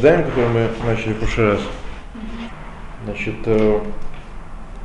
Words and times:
Даем, 0.00 0.24
который 0.24 0.48
мы 0.48 0.70
начали 0.86 1.12
в 1.12 1.18
прошлый 1.18 1.52
раз. 1.52 1.60
Значит, 3.04 3.34
э, 3.44 3.80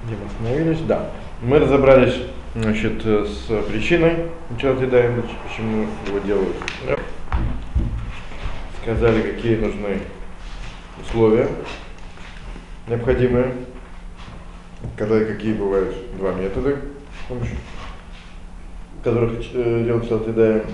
где 0.03 0.15
мы 0.15 0.25
остановились? 0.25 0.81
Да. 0.81 1.09
Мы 1.41 1.59
разобрались 1.59 2.21
значит, 2.53 3.01
э, 3.05 3.25
с 3.25 3.63
причиной 3.69 4.27
начала 4.49 4.75
Даем, 4.75 5.23
почему 5.47 5.87
его 6.07 6.19
делают. 6.19 6.55
Сказали, 8.81 9.21
какие 9.21 9.55
нужны 9.55 9.99
условия 11.01 11.47
необходимые, 12.87 13.53
когда 14.97 15.23
какие 15.23 15.53
бывают 15.53 15.95
два 16.17 16.33
метода, 16.33 16.75
с 16.75 17.27
помощью 17.29 17.57
которых 19.01 19.31
э, 19.53 19.83
делают 19.85 20.35
Даем. 20.35 20.65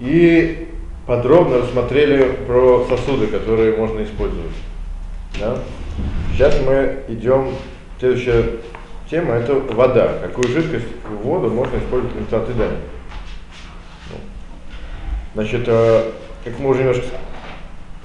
И 0.00 0.69
подробно 1.10 1.58
рассмотрели 1.58 2.36
про 2.46 2.86
сосуды, 2.88 3.26
которые 3.26 3.76
можно 3.76 4.04
использовать. 4.04 4.54
Да? 5.40 5.58
Сейчас 6.32 6.56
мы 6.64 7.02
идем, 7.08 7.48
следующая 7.98 8.44
тема 9.10 9.34
это 9.34 9.54
вода. 9.54 10.18
Какую 10.22 10.46
жидкость 10.46 10.86
воду 11.24 11.50
можно 11.50 11.78
использовать 11.78 12.28
для 12.28 12.38
антидами. 12.38 12.76
Ну. 14.10 14.16
Значит, 15.34 15.64
э, 15.66 16.12
как 16.44 16.60
мы 16.60 16.70
уже 16.70 16.82
немножко 16.82 17.06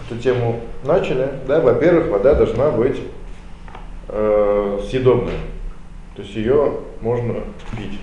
эту 0.10 0.20
тему 0.20 0.62
начали, 0.84 1.30
да, 1.48 1.62
во-первых, 1.62 2.08
вода 2.08 2.34
должна 2.34 2.72
быть 2.72 3.00
э, 4.08 4.80
съедобной. 4.90 5.38
То 6.16 6.24
есть 6.24 6.36
ее 6.36 6.80
можно 7.02 7.36
пить 7.78 8.00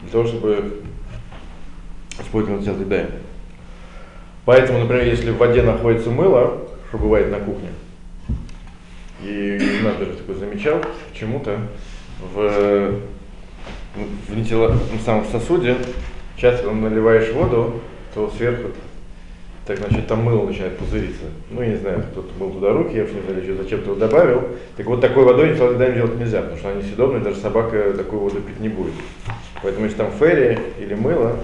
для 0.00 0.10
того, 0.10 0.24
чтобы 0.26 0.80
использовать 2.18 2.66
антидами. 2.66 3.27
Поэтому, 4.48 4.78
например, 4.78 5.04
если 5.04 5.30
в 5.30 5.36
воде 5.36 5.60
находится 5.60 6.08
мыло, 6.08 6.56
что 6.88 6.96
бывает 6.96 7.30
на 7.30 7.38
кухне, 7.38 7.68
и 9.22 9.60
надо 9.84 10.06
даже 10.06 10.16
такой 10.16 10.36
замечал, 10.36 10.80
почему-то 11.12 11.58
в, 12.32 12.94
в, 13.94 14.34
вентила, 14.34 14.68
в 14.68 15.02
самом 15.04 15.26
сосуде, 15.26 15.76
часто 16.38 16.70
наливаешь 16.70 17.30
воду, 17.34 17.82
то 18.14 18.32
сверху, 18.38 18.68
так 19.66 19.76
значит, 19.80 20.06
там 20.06 20.22
мыло 20.22 20.46
начинает 20.46 20.78
пузыриться. 20.78 21.24
Ну, 21.50 21.60
я 21.60 21.68
не 21.68 21.76
знаю, 21.76 22.04
кто-то 22.10 22.30
мыл 22.38 22.50
туда 22.50 22.72
руки, 22.72 22.96
я 22.96 23.02
не 23.02 23.42
знаю, 23.42 23.58
зачем 23.62 23.80
ты 23.80 23.90
его 23.90 23.96
добавил. 23.96 24.44
Так 24.78 24.86
вот, 24.86 25.02
такой 25.02 25.24
водой 25.24 25.50
никогда 25.50 25.90
делать 25.90 26.18
нельзя, 26.18 26.40
потому 26.40 26.58
что 26.58 26.70
она 26.70 26.80
несъедобная, 26.80 27.20
даже 27.20 27.36
собака 27.36 27.92
такую 27.92 28.22
воду 28.22 28.40
пить 28.40 28.60
не 28.60 28.70
будет. 28.70 28.94
Поэтому, 29.62 29.84
если 29.84 29.98
там 29.98 30.10
ферри 30.10 30.58
или 30.78 30.94
мыло, 30.94 31.36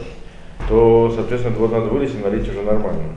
то, 0.68 1.12
соответственно, 1.14 1.56
воду 1.56 1.74
надо 1.74 1.88
вылить 1.88 2.14
и 2.14 2.22
налить 2.22 2.48
уже 2.48 2.62
нормально. 2.62 3.14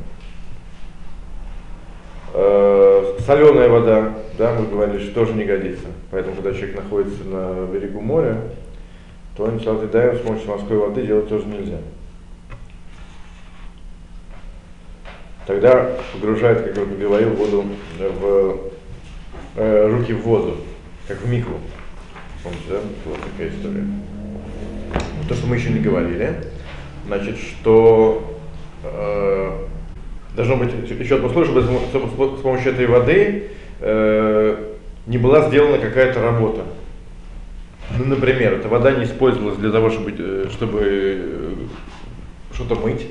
Э, 2.34 3.16
соленая 3.26 3.70
вода, 3.70 4.14
да, 4.38 4.54
мы 4.54 4.68
говорили, 4.68 5.04
что 5.04 5.14
тоже 5.14 5.34
не 5.34 5.46
годится. 5.46 5.88
Поэтому, 6.12 6.36
когда 6.36 6.54
человек 6.54 6.76
находится 6.76 7.24
на 7.24 7.66
берегу 7.66 8.02
моря, 8.02 8.42
то 9.36 9.48
антисалатидаем 9.48 10.18
с 10.18 10.22
помощью 10.22 10.50
морской 10.50 10.78
воды 10.78 11.06
делать 11.06 11.30
тоже 11.30 11.46
нельзя. 11.46 11.78
Тогда 15.46 15.92
погружает, 16.14 16.64
как 16.64 16.78
я 16.78 16.86
говорил, 16.86 17.30
воду 17.30 17.64
в 17.98 18.60
э, 19.56 19.90
руки 19.90 20.14
в 20.14 20.22
воду, 20.24 20.58
как 21.08 21.22
в 21.22 21.30
микву. 21.30 21.56
Помните, 22.44 22.64
да? 22.70 22.80
Вот 23.06 23.20
такая 23.22 23.50
история. 23.50 23.86
То, 25.30 25.36
что 25.36 25.48
мы 25.48 25.56
еще 25.56 25.70
не 25.70 25.80
говорили, 25.80 26.36
значит, 27.08 27.38
что 27.38 28.38
э, 28.84 29.52
должно 30.36 30.58
быть 30.58 30.70
еще 31.00 31.16
одно 31.16 31.28
условие, 31.28 31.52
чтобы, 31.90 32.38
с 32.38 32.42
помощью 32.42 32.74
этой 32.74 32.86
воды 32.86 33.50
э, 33.80 34.74
не 35.08 35.18
была 35.18 35.48
сделана 35.48 35.80
какая-то 35.80 36.22
работа. 36.22 36.62
Ну, 37.98 38.06
например, 38.06 38.54
эта 38.54 38.68
вода 38.68 38.92
не 38.92 39.06
использовалась 39.06 39.58
для 39.58 39.72
того, 39.72 39.90
чтобы, 39.90 40.14
э, 40.18 40.46
чтобы 40.52 40.80
э, 40.84 41.54
что-то 42.54 42.76
мыть, 42.76 43.08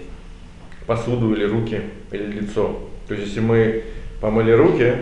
посуду 0.87 1.33
или 1.35 1.45
руки, 1.45 1.81
или 2.13 2.41
лицо. 2.41 2.79
То 3.09 3.15
есть, 3.15 3.29
если 3.29 3.41
мы 3.41 3.85
помыли 4.21 4.53
руки 4.53 4.95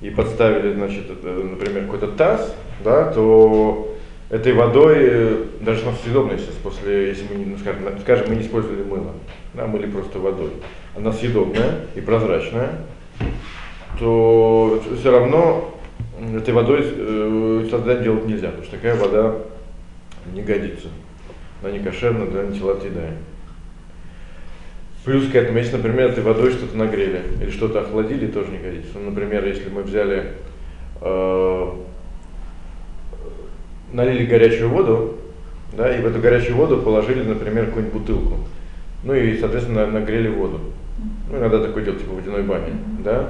и 0.00 0.10
подставили, 0.10 0.74
значит, 0.74 1.08
например, 1.22 1.84
какой-то 1.84 2.08
таз, 2.08 2.54
да, 2.84 3.12
то 3.12 3.89
этой 4.30 4.52
водой, 4.52 4.96
э, 4.98 5.44
даже 5.60 5.84
на 5.84 5.92
съедобной 5.92 6.38
сейчас, 6.38 6.54
после, 6.62 7.08
если 7.08 7.24
мы, 7.34 7.44
ну, 7.44 7.58
скажем, 7.58 7.82
скажем, 8.00 8.28
мы 8.28 8.36
не 8.36 8.42
использовали 8.42 8.82
мыло, 8.82 9.12
да, 9.54 9.66
мыли 9.66 9.86
просто 9.86 10.20
водой, 10.20 10.50
она 10.96 11.12
съедобная 11.12 11.86
и 11.96 12.00
прозрачная, 12.00 12.70
то 13.98 14.80
все 14.98 15.10
равно 15.10 15.74
этой 16.34 16.54
водой 16.54 16.80
э, 16.82 17.66
создать 17.70 18.02
делать 18.02 18.26
нельзя, 18.26 18.48
потому 18.48 18.64
что 18.64 18.76
такая 18.76 18.94
вода 18.94 19.34
не 20.32 20.42
годится. 20.42 20.88
Она 21.62 21.72
не 21.72 21.80
кошерна 21.80 22.26
для 22.26 22.40
антилатида. 22.40 23.10
Плюс 25.04 25.28
к 25.28 25.34
этому, 25.34 25.58
если, 25.58 25.76
например, 25.76 26.10
этой 26.10 26.22
водой 26.22 26.52
что-то 26.52 26.76
нагрели 26.76 27.22
или 27.40 27.50
что-то 27.50 27.80
охладили, 27.80 28.26
тоже 28.26 28.50
не 28.50 28.58
годится. 28.58 28.92
Ну, 28.94 29.10
например, 29.10 29.46
если 29.46 29.70
мы 29.70 29.82
взяли 29.82 30.32
э, 31.00 31.72
налили 33.92 34.26
горячую 34.26 34.70
воду, 34.70 35.16
да, 35.72 35.94
и 35.94 36.00
в 36.00 36.06
эту 36.06 36.20
горячую 36.20 36.56
воду 36.56 36.78
положили, 36.78 37.22
например, 37.22 37.66
какую-нибудь 37.66 38.00
бутылку. 38.00 38.34
Ну 39.02 39.14
и, 39.14 39.38
соответственно, 39.38 39.86
нагрели 39.86 40.28
воду. 40.28 40.60
Ну, 41.30 41.38
иногда 41.38 41.60
такое 41.60 41.84
делать, 41.84 42.00
типа 42.00 42.14
водяной 42.14 42.42
бани, 42.42 42.72
да. 43.04 43.28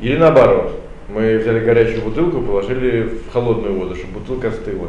Или 0.00 0.16
наоборот, 0.16 0.78
мы 1.08 1.38
взяли 1.38 1.64
горячую 1.64 2.02
бутылку, 2.02 2.42
положили 2.42 3.02
в 3.02 3.32
холодную 3.32 3.78
воду, 3.78 3.94
чтобы 3.94 4.20
бутылка 4.20 4.48
остыла. 4.48 4.88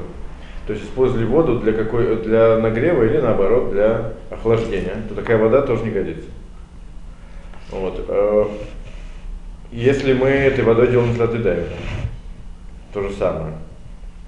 То 0.68 0.74
есть 0.74 0.86
использовали 0.86 1.26
воду 1.26 1.60
для, 1.60 1.74
какой, 1.74 2.18
для 2.24 2.58
нагрева 2.58 3.04
или 3.04 3.18
наоборот 3.18 3.72
для 3.72 4.14
охлаждения, 4.30 4.96
то 5.10 5.16
такая 5.16 5.38
вода 5.38 5.62
тоже 5.62 5.84
не 5.84 5.92
годится. 5.92 6.30
Вот. 7.72 8.06
Э, 8.08 8.46
если 9.72 10.14
мы 10.14 10.28
этой 10.28 10.64
водой 10.64 10.90
делаем 10.90 11.16
слоты 11.16 11.40
дайвинга, 11.40 11.72
то 12.94 13.02
же 13.02 13.12
самое. 13.14 13.54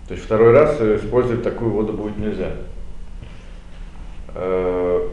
То 0.07 0.13
есть 0.13 0.25
второй 0.25 0.51
раз 0.51 0.81
использовать 0.81 1.43
такую 1.43 1.71
воду 1.71 1.93
будет 1.93 2.17
нельзя. 2.17 2.51
Э, 4.35 5.07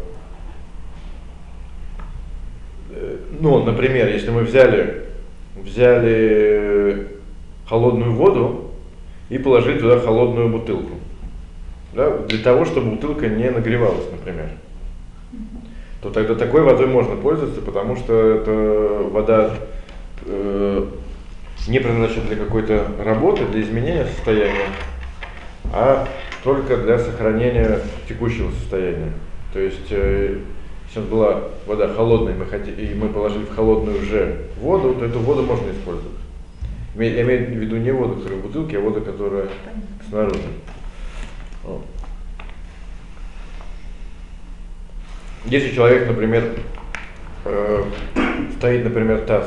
ну, 3.41 3.65
например, 3.65 4.09
если 4.09 4.31
мы 4.31 4.43
взяли, 4.43 5.05
взяли 5.57 7.09
холодную 7.69 8.13
воду 8.15 8.71
и 9.29 9.39
положили 9.39 9.79
туда 9.79 10.01
холодную 10.01 10.49
бутылку, 10.49 10.95
да, 11.95 12.19
для 12.19 12.39
того, 12.43 12.65
чтобы 12.65 12.91
бутылка 12.93 13.29
не 13.29 13.51
нагревалась, 13.51 14.11
например, 14.11 14.51
то 16.03 16.11
тогда 16.11 16.35
такой 16.35 16.63
водой 16.63 16.87
можно 16.87 17.17
пользоваться, 17.17 17.61
потому 17.61 17.97
что 17.97 18.15
это 18.15 19.09
вода 19.11 19.55
э, 20.27 20.87
не 21.69 21.79
предназначен 21.79 22.27
для 22.27 22.37
какой-то 22.37 22.91
работы, 23.05 23.47
для 23.47 23.63
изменения 23.63 24.07
состояния, 24.07 24.67
а 25.73 26.09
только 26.43 26.77
для 26.77 26.99
сохранения 26.99 27.81
текущего 28.09 28.51
состояния. 28.53 29.13
То 29.53 29.59
есть, 29.59 29.91
э, 29.91 30.39
если 30.89 31.01
была 31.01 31.43
вода 31.67 31.89
холодная, 31.89 32.35
мы 32.35 32.47
хотели, 32.47 32.87
и 32.87 32.95
мы 32.95 33.09
положили 33.09 33.45
в 33.45 33.55
холодную 33.55 34.01
уже 34.01 34.47
воду, 34.61 34.95
то 34.95 35.05
эту 35.05 35.19
воду 35.21 35.43
можно 35.43 35.71
использовать. 35.71 36.19
Я 36.97 37.23
имею 37.23 37.47
в 37.47 37.51
виду 37.51 37.77
не 37.77 37.93
воду, 37.93 38.17
которая 38.17 38.39
в 38.41 38.43
бутылке, 38.43 38.79
а 38.79 38.81
воду, 38.81 39.01
которая 39.01 39.49
снаружи. 40.09 40.41
Если 45.47 45.75
человек, 45.75 46.07
например, 46.07 46.53
э, 47.45 47.85
стоит, 48.59 48.85
например, 48.85 49.23
таз 49.23 49.47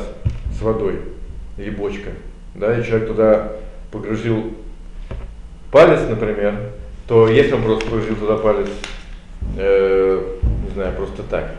с 0.58 0.62
водой, 0.62 1.00
или 1.58 1.70
бочка, 1.70 2.12
да, 2.56 2.78
и 2.78 2.84
человек 2.84 3.08
туда 3.08 3.52
погрузил 3.92 4.54
палец, 5.72 6.02
например, 6.10 6.72
то 7.08 7.28
если 7.28 7.54
он 7.54 7.64
просто 7.64 7.86
погрузил 7.86 8.16
туда 8.16 8.38
палец, 8.38 8.70
э, 9.58 10.38
не 10.66 10.74
знаю, 10.74 10.96
просто 10.96 11.24
так, 11.24 11.56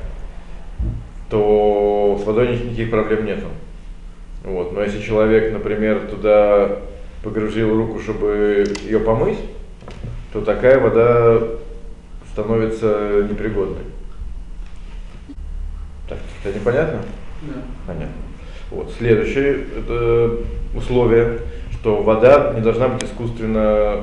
то 1.30 2.18
с 2.20 2.26
водой 2.26 2.56
никаких 2.56 2.90
проблем 2.90 3.26
нету. 3.26 3.46
Вот. 4.44 4.72
Но 4.72 4.82
если 4.82 5.00
человек, 5.00 5.52
например, 5.52 6.06
туда 6.10 6.80
погрузил 7.22 7.74
руку, 7.74 7.98
чтобы 7.98 8.64
ее 8.84 9.00
помыть, 9.00 9.38
то 10.32 10.42
такая 10.42 10.78
вода 10.78 11.40
становится 12.32 13.26
непригодной. 13.28 13.84
Так, 16.08 16.18
это 16.44 16.58
непонятно? 16.58 17.00
Да. 17.42 17.54
Понятно. 17.86 18.23
Вот. 18.70 18.92
Следующее 18.98 19.64
это 19.78 20.38
условие, 20.74 21.40
что 21.72 22.02
вода 22.02 22.52
не 22.54 22.60
должна 22.60 22.88
быть 22.88 23.04
искусственно 23.04 24.00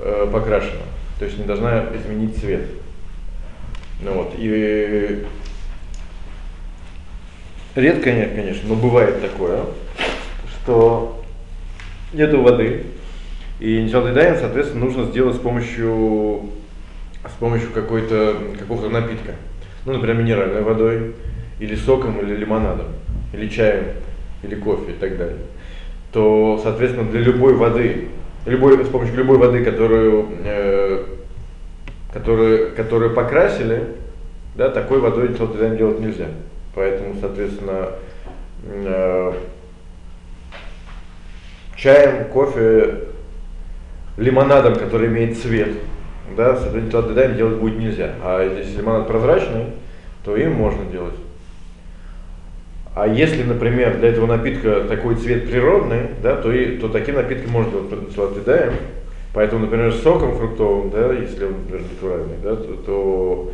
э, 0.00 0.28
покрашена, 0.32 0.82
то 1.18 1.24
есть 1.24 1.38
не 1.38 1.44
должна 1.44 1.84
изменить 1.94 2.36
цвет. 2.38 2.66
Ну, 4.00 4.12
вот. 4.14 4.34
И 4.36 5.24
редко 7.74 8.12
нет, 8.12 8.34
конечно, 8.34 8.68
но 8.68 8.74
бывает 8.74 9.22
такое, 9.22 9.60
что 10.48 11.22
нету 12.12 12.42
воды, 12.42 12.84
и 13.60 13.82
ничалдайдаин, 13.82 14.36
соответственно, 14.36 14.84
нужно 14.84 15.04
сделать 15.04 15.36
с 15.36 15.38
помощью, 15.38 16.50
с 17.24 17.38
помощью 17.38 17.70
какой-то, 17.70 18.36
какого-то 18.58 18.90
напитка. 18.90 19.36
Ну, 19.86 19.92
например, 19.92 20.16
минеральной 20.16 20.62
водой, 20.62 21.14
или 21.60 21.74
соком, 21.76 22.18
или 22.20 22.34
лимонадом, 22.36 22.86
или 23.34 23.48
чаем, 23.48 23.84
или 24.42 24.54
кофе 24.54 24.92
и 24.92 24.94
так 24.94 25.16
далее. 25.16 25.38
То, 26.12 26.60
соответственно, 26.62 27.10
для 27.10 27.20
любой 27.20 27.54
воды, 27.54 28.08
любой, 28.46 28.84
с 28.84 28.88
помощью 28.88 29.16
любой 29.16 29.38
воды, 29.38 29.64
которую, 29.64 30.28
э, 30.44 31.04
которую, 32.12 32.74
которую 32.76 33.14
покрасили, 33.14 33.88
да, 34.54 34.70
такой 34.70 35.00
водой 35.00 35.30
ничалдайдаин 35.30 35.76
делать 35.76 36.00
нельзя. 36.00 36.28
Поэтому, 36.74 37.14
соответственно, 37.20 37.90
э, 38.64 39.32
чаем, 41.76 42.26
кофе, 42.26 43.00
лимонадом, 44.16 44.76
который 44.76 45.08
имеет 45.08 45.36
цвет, 45.38 45.70
да, 46.36 46.54
тогда 46.54 47.24
им 47.24 47.36
делать 47.36 47.56
будет 47.56 47.78
нельзя. 47.78 48.12
А 48.22 48.42
если 48.42 48.78
лимонад 48.78 49.08
прозрачный, 49.08 49.66
то 50.24 50.36
им 50.36 50.52
можно 50.52 50.84
делать. 50.84 51.14
А 52.94 53.08
если, 53.08 53.42
например, 53.42 53.98
для 53.98 54.10
этого 54.10 54.26
напитка 54.26 54.82
такой 54.88 55.16
цвет 55.16 55.50
природный, 55.50 56.02
да, 56.22 56.36
то, 56.36 56.52
и, 56.52 56.76
то 56.78 56.88
таким 56.88 57.16
напитком 57.16 57.50
можно 57.50 57.72
делать 57.72 58.12
сладкоедаем. 58.14 58.74
Поэтому, 59.32 59.62
например, 59.62 59.92
с 59.92 60.00
соком 60.00 60.36
фруктовым, 60.36 60.90
да, 60.90 61.12
если 61.12 61.44
он 61.44 61.52
например, 61.52 61.82
натуральный, 61.90 62.36
да, 62.42 62.54
то, 62.54 62.74
то 62.86 63.52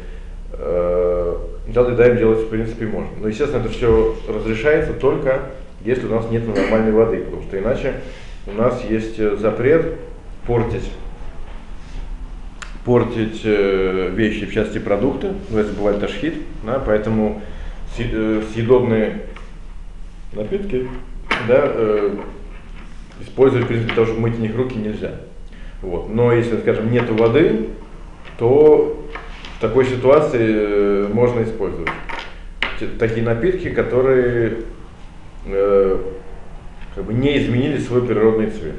э, 0.53 1.37
сладкоедаем 1.73 2.19
делать 2.19 2.41
в 2.41 2.49
принципе 2.51 2.87
можно. 2.87 3.11
Но, 3.19 3.29
естественно, 3.29 3.61
это 3.61 3.71
все 3.71 4.15
разрешается 4.29 4.93
только 4.93 5.41
если 5.85 6.07
у 6.07 6.11
нас 6.11 6.31
нет 6.31 6.47
нормальной 6.47 6.93
воды, 6.93 7.19
потому 7.19 7.43
что 7.43 7.59
иначе 7.59 7.95
у 8.47 8.53
нас 8.53 8.85
есть 8.85 9.19
э, 9.19 9.37
запрет 9.37 9.97
портить, 10.47 10.91
портить 12.85 13.41
э, 13.45 14.11
вещи, 14.15 14.47
в 14.47 14.53
части 14.53 14.79
продукты, 14.79 15.33
ну, 15.49 15.59
это 15.59 15.73
бывает 15.73 16.01
ташхит, 16.01 16.35
да, 16.65 16.83
поэтому 16.85 17.41
э, 17.99 18.43
съедобные 18.53 19.23
напитки 20.33 20.89
да, 21.49 21.63
э, 21.65 22.17
использовать, 23.23 23.65
в 23.65 23.69
принципе, 23.69 23.95
того, 23.95 24.07
чтобы 24.07 24.21
мыть 24.23 24.39
них 24.39 24.55
руки 24.57 24.77
нельзя. 24.77 25.13
Вот. 25.83 26.09
Но 26.09 26.33
если, 26.33 26.59
скажем, 26.59 26.91
нет 26.91 27.09
воды, 27.11 27.69
то 28.39 29.07
в 29.57 29.61
такой 29.61 29.87
ситуации 29.87 30.47
э, 30.49 31.09
можно 31.13 31.43
использовать 31.43 31.89
такие 32.99 33.23
напитки, 33.23 33.71
которые 33.71 34.59
э, 35.47 35.99
как 36.95 37.05
бы 37.05 37.13
не 37.13 37.39
изменили 37.39 37.79
свой 37.79 38.07
природный 38.07 38.51
цвет. 38.51 38.77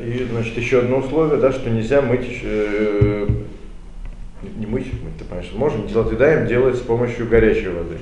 И, 0.00 0.26
значит, 0.30 0.56
еще 0.56 0.78
одно 0.78 0.98
условие, 0.98 1.38
да, 1.38 1.52
что 1.52 1.68
нельзя 1.68 2.00
мыть, 2.00 2.40
э, 2.42 3.28
не 4.56 4.66
мыть, 4.66 4.86
мыть, 4.86 5.18
ты 5.18 5.24
понимаешь, 5.24 5.52
можно 5.54 5.86
дилатидаем 5.86 6.46
делать 6.46 6.76
с 6.76 6.80
помощью 6.80 7.28
горячей 7.28 7.68
воды. 7.68 7.98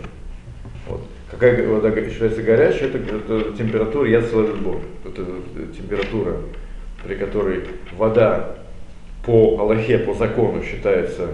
Вот. 1.40 1.50
Какая 1.50 1.66
вода 1.66 2.10
считается 2.10 2.42
горячей, 2.42 2.86
это, 2.86 2.98
это 2.98 3.56
температура 3.56 4.08
яцеловидбор. 4.08 4.76
Это 5.04 5.24
температура, 5.76 6.36
при 7.04 7.14
которой 7.14 7.64
вода 7.96 8.56
по 9.24 9.58
Аллахе, 9.58 9.98
по 9.98 10.14
закону 10.14 10.62
считается 10.62 11.28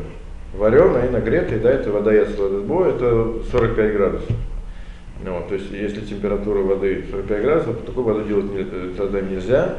вареной, 0.55 1.11
нагретой, 1.11 1.59
да, 1.59 1.71
это 1.71 1.91
вода 1.91 2.13
яцеловидбор, 2.13 2.89
это 2.89 3.35
45 3.51 3.93
градусов. 3.93 4.37
Ну, 5.25 5.35
вот, 5.35 5.49
то 5.49 5.55
есть, 5.55 5.71
если 5.73 6.01
температура 6.01 6.59
воды 6.59 7.05
45 7.11 7.43
градусов, 7.43 7.79
то 7.79 7.87
такой 7.87 8.03
воду 8.05 8.25
делать 8.25 8.53
не, 8.53 8.65
тогда 8.95 9.21
нельзя. 9.21 9.79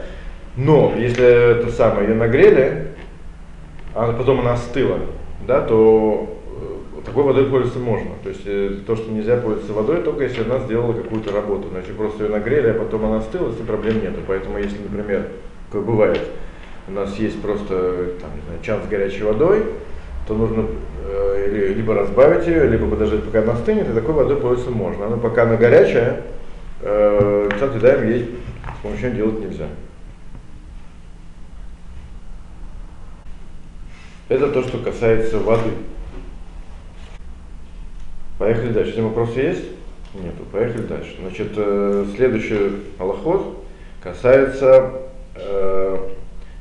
Но 0.56 0.94
если 0.98 1.58
это 1.60 1.72
самое 1.72 2.10
ее 2.10 2.16
нагрели, 2.16 2.88
а 3.94 4.12
потом 4.14 4.40
она 4.40 4.54
остыла, 4.54 5.00
да, 5.48 5.62
то 5.62 6.28
э, 6.34 6.37
такой 7.08 7.24
водой 7.24 7.46
пользоваться 7.46 7.80
можно. 7.80 8.12
То 8.22 8.30
есть 8.30 8.42
э, 8.46 8.80
то, 8.86 8.98
что 8.98 9.10
нельзя 9.10 9.38
пользоваться 9.38 9.72
водой, 9.72 10.04
только 10.04 10.24
если 10.24 10.44
она 10.44 10.60
сделала 10.60 10.92
какую-то 10.92 11.32
работу. 11.32 11.70
Значит, 11.70 11.96
просто 11.96 12.26
ее 12.26 12.30
нагрели, 12.30 12.68
а 12.68 12.74
потом 12.74 13.06
она 13.06 13.20
остыла, 13.20 13.50
если 13.50 13.64
проблем 13.64 14.02
нет. 14.02 14.14
Поэтому 14.28 14.58
если, 14.58 14.78
например, 14.84 15.28
как 15.72 15.86
бывает, 15.86 16.20
у 16.90 16.92
нас 16.92 17.18
есть 17.18 17.42
просто 17.42 18.12
там, 18.20 18.30
не 18.36 18.42
знаю, 18.46 18.60
чан 18.62 18.84
с 18.84 18.90
горячей 18.90 19.24
водой, 19.24 19.64
то 20.28 20.34
нужно 20.34 20.66
э, 21.06 21.74
либо 21.74 21.96
разбавить 21.96 22.46
ее, 22.46 22.68
либо 22.68 22.90
подождать, 22.90 23.24
пока 23.24 23.42
она 23.42 23.54
остынет, 23.54 23.90
и 23.90 23.94
такой 23.94 24.14
водой 24.14 24.36
пользоваться 24.36 24.72
можно. 24.72 25.08
Но 25.08 25.18
пока 25.18 25.44
она 25.44 25.56
горячая, 25.56 26.24
э, 26.82 27.50
кстати, 27.54 27.78
даем 27.78 28.10
ей 28.10 28.36
с 28.80 28.84
помощью 28.84 29.12
делать 29.12 29.40
нельзя. 29.40 29.68
Это 34.28 34.50
то, 34.50 34.62
что 34.62 34.78
касается 34.80 35.40
воды. 35.40 35.72
Поехали 38.38 38.72
дальше. 38.72 38.90
Если 38.92 39.02
вопросы 39.02 39.40
есть? 39.40 39.66
Нету. 40.14 40.44
Поехали 40.52 40.84
дальше. 40.84 41.16
Значит, 41.20 41.54
э, 41.56 42.06
следующий 42.16 42.72
аллоход 43.00 43.66
касается, 44.02 44.92
э, 45.36 45.98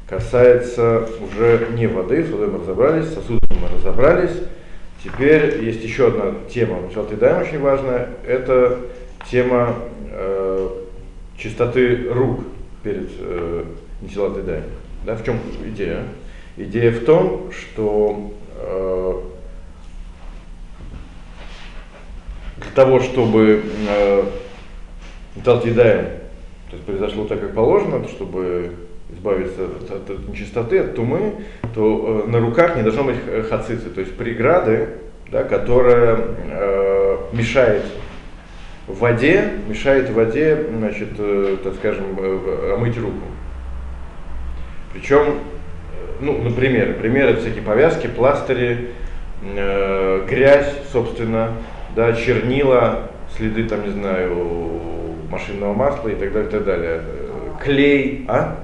касается 0.09 1.09
уже 1.23 1.69
не 1.75 1.87
воды, 1.87 2.25
с 2.25 2.31
водой 2.31 2.49
мы 2.49 2.61
разобрались, 2.61 3.09
сосудами 3.09 3.61
мы 3.61 3.69
разобрались. 3.77 4.37
Теперь 5.03 5.65
есть 5.65 5.85
еще 5.85 6.09
одна 6.09 6.35
тема, 6.53 6.81
начало 6.81 7.07
Тедаем 7.09 7.43
очень 7.43 7.61
важная, 7.61 8.09
это 8.27 8.81
тема 9.31 9.77
э, 10.11 10.69
чистоты 11.39 12.09
рук 12.11 12.41
перед 12.83 13.09
э, 13.19 13.65
Нитилат 14.01 14.33
Да, 15.05 15.15
в 15.15 15.25
чем 15.25 15.39
идея? 15.67 16.03
Идея 16.57 16.91
в 16.91 17.05
том, 17.05 17.53
что 17.53 18.33
э, 18.57 19.23
для 22.57 22.66
того, 22.77 23.01
чтобы 23.01 23.65
э, 23.89 24.23
Талтидаем, 25.43 26.05
то 26.71 26.77
есть 26.77 26.85
произошло 26.85 27.25
так, 27.25 27.41
как 27.41 27.55
положено, 27.55 28.07
чтобы 28.07 28.73
избавиться 29.11 29.65
от, 29.65 29.91
от, 29.91 30.11
от 30.11 30.29
нечистоты, 30.29 30.79
от 30.81 30.95
тумы, 30.95 31.47
то 31.75 32.25
э, 32.27 32.31
на 32.31 32.39
руках 32.39 32.77
не 32.77 32.83
должно 32.83 33.03
быть 33.03 33.17
хацицы, 33.49 33.91
то 33.91 34.01
есть 34.01 34.17
преграды, 34.17 34.91
да, 35.33 35.43
которая 35.43 36.19
э, 36.51 37.17
мешает 37.33 37.83
в 38.87 38.99
воде, 39.01 39.53
мешает 39.67 40.11
в 40.11 40.15
воде, 40.15 40.67
значит, 40.77 41.09
э, 41.19 41.57
так 41.65 41.75
скажем, 41.75 42.05
э, 42.19 42.75
омыть 42.75 42.97
руку. 42.99 43.25
Причем 44.93 45.39
ну, 46.21 46.43
например, 46.43 46.95
примеры 46.95 47.37
всякие 47.37 47.63
повязки, 47.63 48.07
пластыри, 48.07 48.91
э, 49.43 50.27
грязь, 50.29 50.73
собственно, 50.93 51.53
да, 51.97 52.13
чернила, 52.13 53.11
следы, 53.37 53.65
там, 53.65 53.83
не 53.83 53.91
знаю, 53.91 54.81
машинного 55.31 55.75
масла 55.75 56.09
и 56.09 56.15
так 56.15 56.33
далее, 56.33 56.49
и 56.49 56.53
так 56.53 56.65
далее. 56.65 57.01
Э, 57.03 57.65
клей, 57.65 58.27
а? 58.29 58.57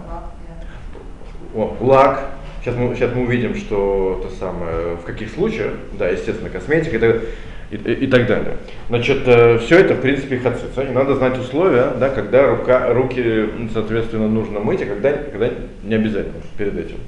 О, 1.55 1.77
лак. 1.81 2.29
Сейчас 2.61 2.77
мы, 2.77 2.95
сейчас 2.95 3.11
мы 3.13 3.23
увидим, 3.23 3.57
что 3.57 4.21
то 4.23 4.31
самое, 4.37 4.97
в 4.97 5.05
каких 5.05 5.31
случаях, 5.31 5.73
да, 5.99 6.09
естественно, 6.09 6.49
косметика 6.49 6.97
и 6.97 6.99
так, 7.01 7.23
и, 7.71 7.77
и, 7.77 8.05
и 8.05 8.07
так 8.07 8.27
далее. 8.29 8.59
Значит, 8.89 9.23
э, 9.27 9.59
все 9.59 9.79
это, 9.81 9.95
в 9.95 10.01
принципе, 10.01 10.39
хацица. 10.39 10.83
И 10.83 10.93
надо 10.93 11.17
знать 11.17 11.37
условия, 11.39 11.93
да, 11.99 12.11
когда 12.11 12.47
рука, 12.47 12.93
руки, 12.93 13.49
соответственно, 13.73 14.29
нужно 14.29 14.61
мыть, 14.61 14.83
а 14.83 14.87
когда, 14.87 15.11
когда 15.11 15.49
не 15.83 15.95
обязательно 15.95 16.41
перед 16.57 16.79
этим 16.79 16.99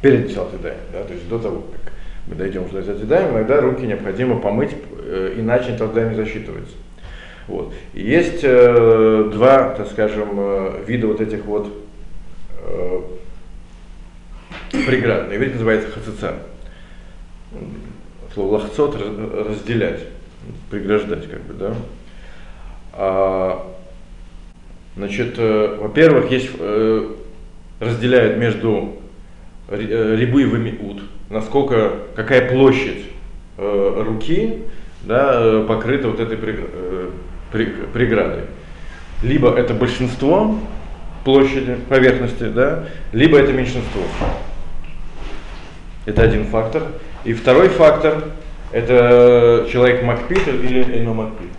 перед 0.00 0.32
Салтидаем, 0.32 0.78
да, 0.92 1.04
то 1.04 1.12
есть 1.12 1.28
до 1.28 1.38
того, 1.38 1.64
как 1.72 1.92
мы 2.26 2.34
дойдем 2.34 2.68
до 2.68 2.82
Салтидаем, 2.82 3.32
иногда 3.32 3.60
руки 3.60 3.86
необходимо 3.86 4.38
помыть, 4.38 4.70
э, 4.98 5.34
иначе 5.36 5.76
тогда 5.76 6.04
не 6.08 6.14
засчитывается. 6.14 6.74
Вот. 7.48 7.74
И 7.94 8.02
есть 8.02 8.40
э, 8.42 9.30
два, 9.32 9.70
так 9.70 9.88
скажем, 9.90 10.28
э, 10.36 10.84
вида 10.86 11.08
вот 11.08 11.20
этих 11.20 11.44
вот 11.44 11.72
э, 12.60 13.00
преград. 14.86 15.28
На 15.28 15.36
иврите 15.36 15.54
называется 15.54 15.90
хацица. 15.90 16.34
Слово 18.34 18.58
лахцот 18.58 18.96
разделять, 18.96 20.00
преграждать, 20.70 21.28
как 21.28 21.42
бы, 21.42 21.54
да. 21.54 21.74
А, 22.92 23.74
значит, 24.96 25.34
э, 25.38 25.76
во-первых, 25.80 26.30
есть 26.30 26.50
э, 26.58 27.10
разделяют 27.80 28.38
между 28.38 29.02
Э, 29.72 30.16
рябы 30.16 30.44
ут, 30.80 31.02
насколько, 31.32 31.92
какая 32.14 32.50
площадь 32.50 33.06
э, 33.56 34.02
руки 34.06 34.58
да, 35.02 35.32
э, 35.34 35.64
покрыта 35.66 36.08
вот 36.08 36.20
этой 36.20 36.38
преградой. 37.52 38.44
Либо 39.22 39.52
это 39.54 39.74
большинство 39.74 40.58
площади, 41.24 41.76
поверхности, 41.88 42.44
да, 42.44 42.84
либо 43.12 43.38
это 43.38 43.52
меньшинство. 43.52 44.02
Это 46.04 46.22
один 46.22 46.44
фактор. 46.46 46.82
И 47.24 47.32
второй 47.32 47.68
фактор, 47.68 48.24
это 48.72 49.68
человек 49.70 50.02
Макпит 50.02 50.46
или 50.48 50.98
Эйно 50.98 51.14
Макпит. 51.14 51.50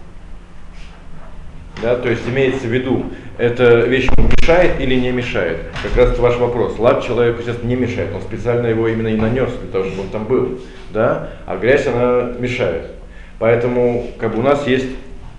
Да, 1.84 1.98
то 1.98 2.10
есть 2.10 2.22
имеется 2.30 2.66
в 2.66 2.72
виду, 2.72 3.08
эта 3.38 3.82
вещь 3.82 4.08
мешает 4.18 4.80
или 4.80 4.96
не 4.96 5.12
мешает. 5.12 5.58
Как 5.84 5.98
раз 5.98 6.12
это 6.12 6.22
ваш 6.22 6.38
вопрос. 6.38 6.80
Лак 6.80 7.04
человеку 7.04 7.42
сейчас 7.42 7.62
не 7.62 7.76
мешает, 7.76 8.16
он 8.16 8.22
специально 8.22 8.68
его 8.68 8.88
именно 8.88 9.10
и 9.10 9.18
нанес 9.18 9.50
для 9.62 9.70
того, 9.70 9.84
чтобы 9.84 10.04
он 10.04 10.10
там 10.10 10.24
был. 10.24 10.62
Да? 10.94 11.32
А 11.46 11.58
грязь 11.58 11.86
она 11.86 12.36
мешает. 12.40 12.92
Поэтому 13.38 14.12
как 14.18 14.34
бы 14.34 14.40
у 14.40 14.44
нас 14.44 14.66
есть 14.66 14.92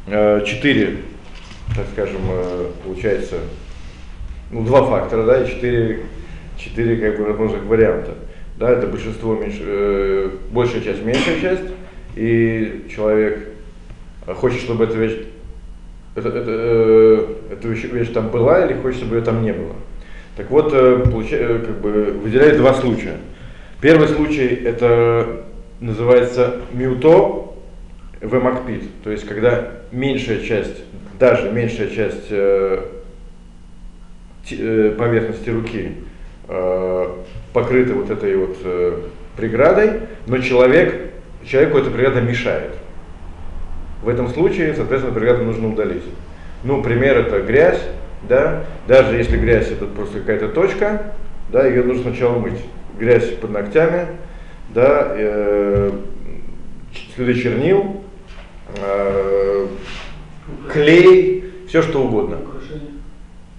э, 0.07 0.45
четыре, 0.45 0.99
так 1.75 1.87
скажем, 1.95 2.21
э, 2.29 2.67
получается, 2.85 3.37
ну, 4.51 4.67
два 4.67 4.85
фактора, 4.85 5.25
да, 5.25 5.43
и 5.43 5.49
четыре, 5.49 6.01
четыре 6.59 6.97
как 6.99 7.21
бы 7.21 7.25
возможных 7.25 7.63
варианта. 7.65 8.17
Да, 8.59 8.71
это 8.71 8.87
большинство, 8.87 9.35
меньш, 9.35 9.57
э, 9.61 10.31
большая 10.51 10.83
часть, 10.83 11.03
меньшая 11.03 11.41
часть, 11.41 11.65
и 12.17 12.87
человек 12.95 13.49
хочет, 14.27 14.61
чтобы 14.61 14.85
эта 14.85 14.99
вещь, 14.99 15.17
это, 16.14 16.28
это, 16.28 16.44
э, 16.47 17.26
эта 17.52 17.68
вещь, 17.68 17.85
вещь 17.85 18.12
там 18.12 18.28
была 18.28 18.64
или 18.64 18.75
хочет, 18.75 18.99
чтобы 18.99 19.16
ее 19.16 19.23
там 19.23 19.42
не 19.42 19.52
было. 19.52 19.75
Так 20.37 20.50
вот, 20.50 20.73
э, 20.73 21.02
получается, 21.11 21.66
как 21.66 21.80
бы 21.80 22.16
выделяет 22.23 22.56
два 22.56 22.75
случая. 22.75 23.16
Первый 23.80 24.09
случай 24.09 24.47
это 24.47 25.44
называется 25.80 26.61
мюто 26.73 27.54
в 28.21 28.40
макпит, 28.40 28.85
то 29.02 29.11
есть 29.11 29.26
когда 29.26 29.73
меньшая 29.92 30.40
часть, 30.40 30.85
даже 31.18 31.50
меньшая 31.50 31.90
часть 31.90 32.28
э, 32.30 32.80
э, 34.50 34.94
поверхности 34.97 35.50
руки 35.50 35.97
э, 36.49 37.09
покрыта 37.52 37.94
вот 37.94 38.11
этой 38.11 38.37
вот 38.37 38.56
э, 38.64 39.00
преградой, 39.37 40.00
но 40.26 40.38
человек, 40.38 41.12
человеку 41.44 41.78
эта 41.78 41.90
преграда 41.90 42.21
мешает. 42.21 42.73
В 44.04 44.08
этом 44.11 44.28
случае, 44.28 44.75
соответственно, 44.75 45.14
преграду 45.18 45.44
нужно 45.44 45.68
удалить. 45.68 46.02
Ну, 46.62 46.82
пример 46.82 47.16
это 47.16 47.40
грязь, 47.40 47.80
да, 48.28 48.64
даже 48.87 49.16
если 49.16 49.38
грязь 49.38 49.70
это 49.70 49.87
просто 49.87 50.20
какая-то 50.20 50.49
точка, 50.49 51.14
да, 51.50 51.66
ее 51.66 51.82
нужно 51.82 52.02
сначала 52.02 52.38
мыть. 52.38 52.61
Грязь 52.99 53.30
под 53.40 53.52
ногтями, 53.52 54.08
да, 54.75 55.08
э, 55.08 55.90
следы 57.16 57.34
чернил, 57.34 58.02
э, 58.76 59.68
клей, 60.70 61.50
все 61.66 61.80
что 61.80 62.04
угодно. 62.04 62.37
Украшения. 62.37 62.90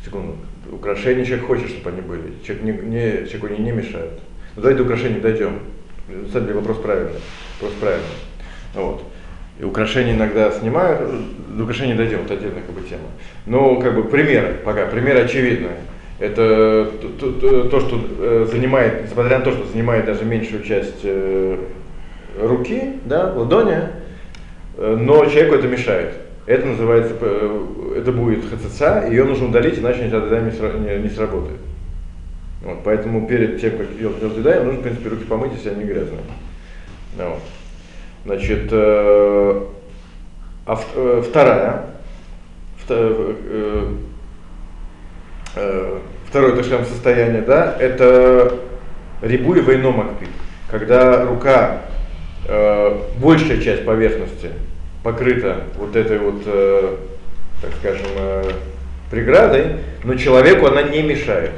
Секунду. 0.05 0.35
Украшения 0.71 1.25
человек 1.25 1.47
хочет, 1.47 1.69
чтобы 1.69 1.89
они 1.89 2.01
были. 2.01 2.33
Человек 2.45 2.63
не, 2.63 2.71
не, 2.71 3.11
человеку 3.25 3.47
они 3.47 3.57
не 3.57 3.71
мешают. 3.71 4.19
Но 4.55 4.61
давайте 4.61 4.83
до 4.83 4.83
украшений 4.83 5.19
дойдем. 5.19 5.59
Деле 6.07 6.53
вопрос 6.53 6.77
правильный. 6.77 7.19
Вопрос 7.59 7.79
правильный. 7.79 8.05
Вот. 8.75 9.03
И 9.59 9.63
украшения 9.63 10.13
иногда 10.13 10.51
снимают, 10.51 11.01
до 11.49 11.63
украшений 11.63 11.93
дойдем, 11.93 12.21
это 12.25 12.33
отдельная 12.33 12.61
как 12.61 12.75
бы 12.75 12.81
тема. 12.81 13.07
Но 13.45 13.79
как 13.79 13.95
бы 13.95 14.03
примеры, 14.03 14.55
пока, 14.63 14.85
примеры 14.85 15.21
очевидные. 15.21 15.77
Это 16.19 16.91
то, 17.19 17.31
то, 17.31 17.63
то, 17.69 17.79
что 17.81 18.01
э, 18.19 18.47
занимает, 18.49 19.03
несмотря 19.03 19.39
на 19.39 19.43
то, 19.43 19.51
что 19.51 19.65
занимает 19.65 20.05
даже 20.05 20.23
меньшую 20.23 20.63
часть 20.63 21.01
э, 21.03 21.57
руки, 22.39 22.93
да, 23.05 23.33
ладони, 23.33 23.79
э, 24.77 24.97
но 24.99 25.25
человеку 25.25 25.55
это 25.55 25.67
мешает. 25.67 26.13
Это 26.45 26.67
называется, 26.67 27.15
это 27.97 28.11
будет 28.11 28.45
ХЦЦ, 28.45 29.09
ее 29.09 29.23
нужно 29.23 29.47
удалить, 29.47 29.79
иначе 29.79 30.07
тогда 30.09 30.39
не, 30.39 30.51
не, 30.99 31.09
сработает. 31.09 31.59
Вот, 32.61 32.79
поэтому 32.83 33.27
перед 33.27 33.59
тем, 33.59 33.77
как 33.77 33.97
делать 33.97 34.21
нужно, 34.21 34.79
в 34.79 34.83
принципе, 34.83 35.09
руки 35.09 35.23
помыть, 35.25 35.53
если 35.53 35.69
они 35.69 35.85
грязные. 35.85 36.21
Вот. 37.17 37.41
Значит, 38.25 38.69
э, 38.71 39.61
а 40.65 40.79
э, 40.95 41.23
вторая, 41.29 41.85
вторая 42.83 43.11
э, 43.11 43.93
э, 45.55 45.99
второе, 46.27 46.55
так 46.55 46.65
скажем, 46.65 46.85
состояние, 46.85 47.43
да, 47.43 47.77
это 47.79 48.55
рибуй 49.21 49.61
войном 49.61 50.01
акпит, 50.01 50.29
когда 50.71 51.23
рука, 51.23 51.83
э, 52.47 52.99
большая 53.17 53.61
часть 53.61 53.85
поверхности 53.85 54.49
покрыта 55.03 55.57
вот 55.77 55.95
этой 55.95 56.17
вот, 56.17 56.41
э, 56.47 56.95
так 57.61 57.71
скажем, 57.79 58.07
э, 58.17 58.51
преградой, 59.11 59.77
но 60.03 60.15
человеку 60.15 60.65
она 60.65 60.81
не 60.81 61.03
мешает, 61.03 61.51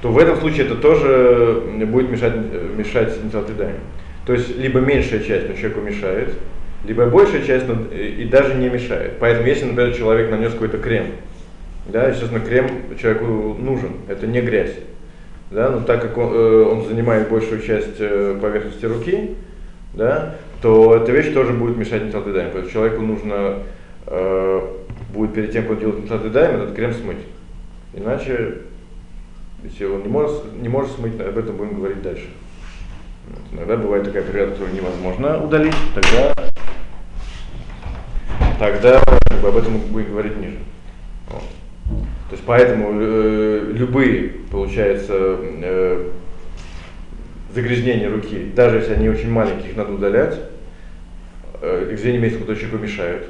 то 0.00 0.08
в 0.08 0.18
этом 0.18 0.38
случае 0.38 0.64
это 0.64 0.76
тоже 0.76 1.62
будет 1.86 2.08
мешать, 2.08 2.34
мешать 2.74 3.22
ниталтидами. 3.22 3.80
То 4.26 4.32
есть 4.32 4.56
либо 4.58 4.80
меньшая 4.80 5.20
часть, 5.20 5.48
но 5.48 5.54
человеку 5.54 5.80
мешает, 5.80 6.30
либо 6.84 7.06
большая 7.06 7.44
часть, 7.44 7.66
но 7.68 7.76
и 7.94 8.24
даже 8.24 8.54
не 8.54 8.68
мешает. 8.68 9.14
Поэтому 9.20 9.46
если, 9.46 9.66
например, 9.66 9.94
человек 9.94 10.30
нанес 10.30 10.52
какой-то 10.52 10.78
крем, 10.78 11.06
да, 11.86 12.08
естественно, 12.08 12.40
крем 12.40 12.68
человеку 13.00 13.56
нужен, 13.58 13.92
это 14.08 14.26
не 14.26 14.40
грязь. 14.40 14.74
Да, 15.52 15.70
но 15.70 15.80
так 15.80 16.02
как 16.02 16.18
он, 16.18 16.32
э, 16.34 16.62
он 16.64 16.86
занимает 16.86 17.28
большую 17.28 17.62
часть 17.62 18.00
э, 18.00 18.36
поверхности 18.42 18.84
руки, 18.84 19.36
да, 19.94 20.34
то 20.60 20.96
эта 20.96 21.12
вещь 21.12 21.32
тоже 21.32 21.52
будет 21.52 21.76
мешать 21.76 22.04
ниталтидайм. 22.04 22.50
Поэтому 22.52 22.72
человеку 22.72 23.02
нужно 23.02 23.58
э, 24.06 24.60
будет 25.14 25.34
перед 25.34 25.52
тем, 25.52 25.62
как 25.62 25.72
он 25.72 25.78
делает 25.78 26.02
ниталтидайм, 26.02 26.56
этот 26.56 26.74
крем 26.74 26.92
смыть. 26.94 27.18
Иначе, 27.94 28.58
если 29.62 29.84
он 29.84 30.02
не 30.02 30.08
может, 30.08 30.60
не 30.60 30.68
может 30.68 30.90
смыть, 30.90 31.20
об 31.20 31.38
этом 31.38 31.56
будем 31.56 31.76
говорить 31.76 32.02
дальше. 32.02 32.26
Вот. 33.26 33.42
Иногда 33.52 33.76
бывает 33.76 34.04
такая 34.04 34.22
преграда, 34.22 34.52
которую 34.52 34.74
невозможно 34.74 35.42
удалить, 35.42 35.74
тогда, 35.94 36.32
тогда 38.58 39.02
как 39.28 39.40
бы, 39.40 39.48
об 39.48 39.56
этом 39.56 39.78
будем 39.78 40.10
говорить 40.10 40.36
ниже. 40.36 40.58
Вот. 41.28 41.42
То 42.28 42.32
есть 42.32 42.44
поэтому 42.44 42.90
э, 42.92 43.72
любые, 43.74 44.30
получается, 44.50 45.38
э, 45.40 46.10
загрязнения 47.54 48.10
руки, 48.10 48.52
даже 48.54 48.78
если 48.78 48.94
они 48.94 49.08
очень 49.08 49.30
маленькие, 49.30 49.70
их 49.70 49.76
надо 49.76 49.92
удалять, 49.92 50.38
э, 51.62 51.90
где 51.92 52.12
не 52.12 52.18
имеется, 52.18 52.38
куда 52.38 52.54
человеку 52.54 52.82
мешают. 52.82 53.26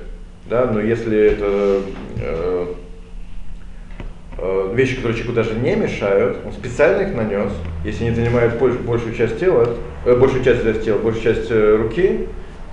Да? 0.49 0.67
Но 0.67 0.81
если 0.81 1.19
это 1.19 1.83
э, 2.21 2.75
вещи, 4.77 4.97
которые 4.97 5.17
человеку 5.17 5.35
даже 5.35 5.55
не 5.55 5.75
мешают, 5.75 6.39
он 6.45 6.53
специально 6.53 7.03
их 7.03 7.15
нанес, 7.15 7.53
если 7.85 8.05
они 8.05 8.15
занимают 8.15 8.55
большую, 8.59 8.85
большую 8.85 9.15
часть 9.15 9.41
тела, 9.41 9.77
э, 10.05 10.15
большую 10.17 10.45
часть 10.45 10.85
тела, 10.85 10.99
большую 10.99 11.25
часть 11.25 11.51
э, 11.51 11.77
руки, 11.77 12.29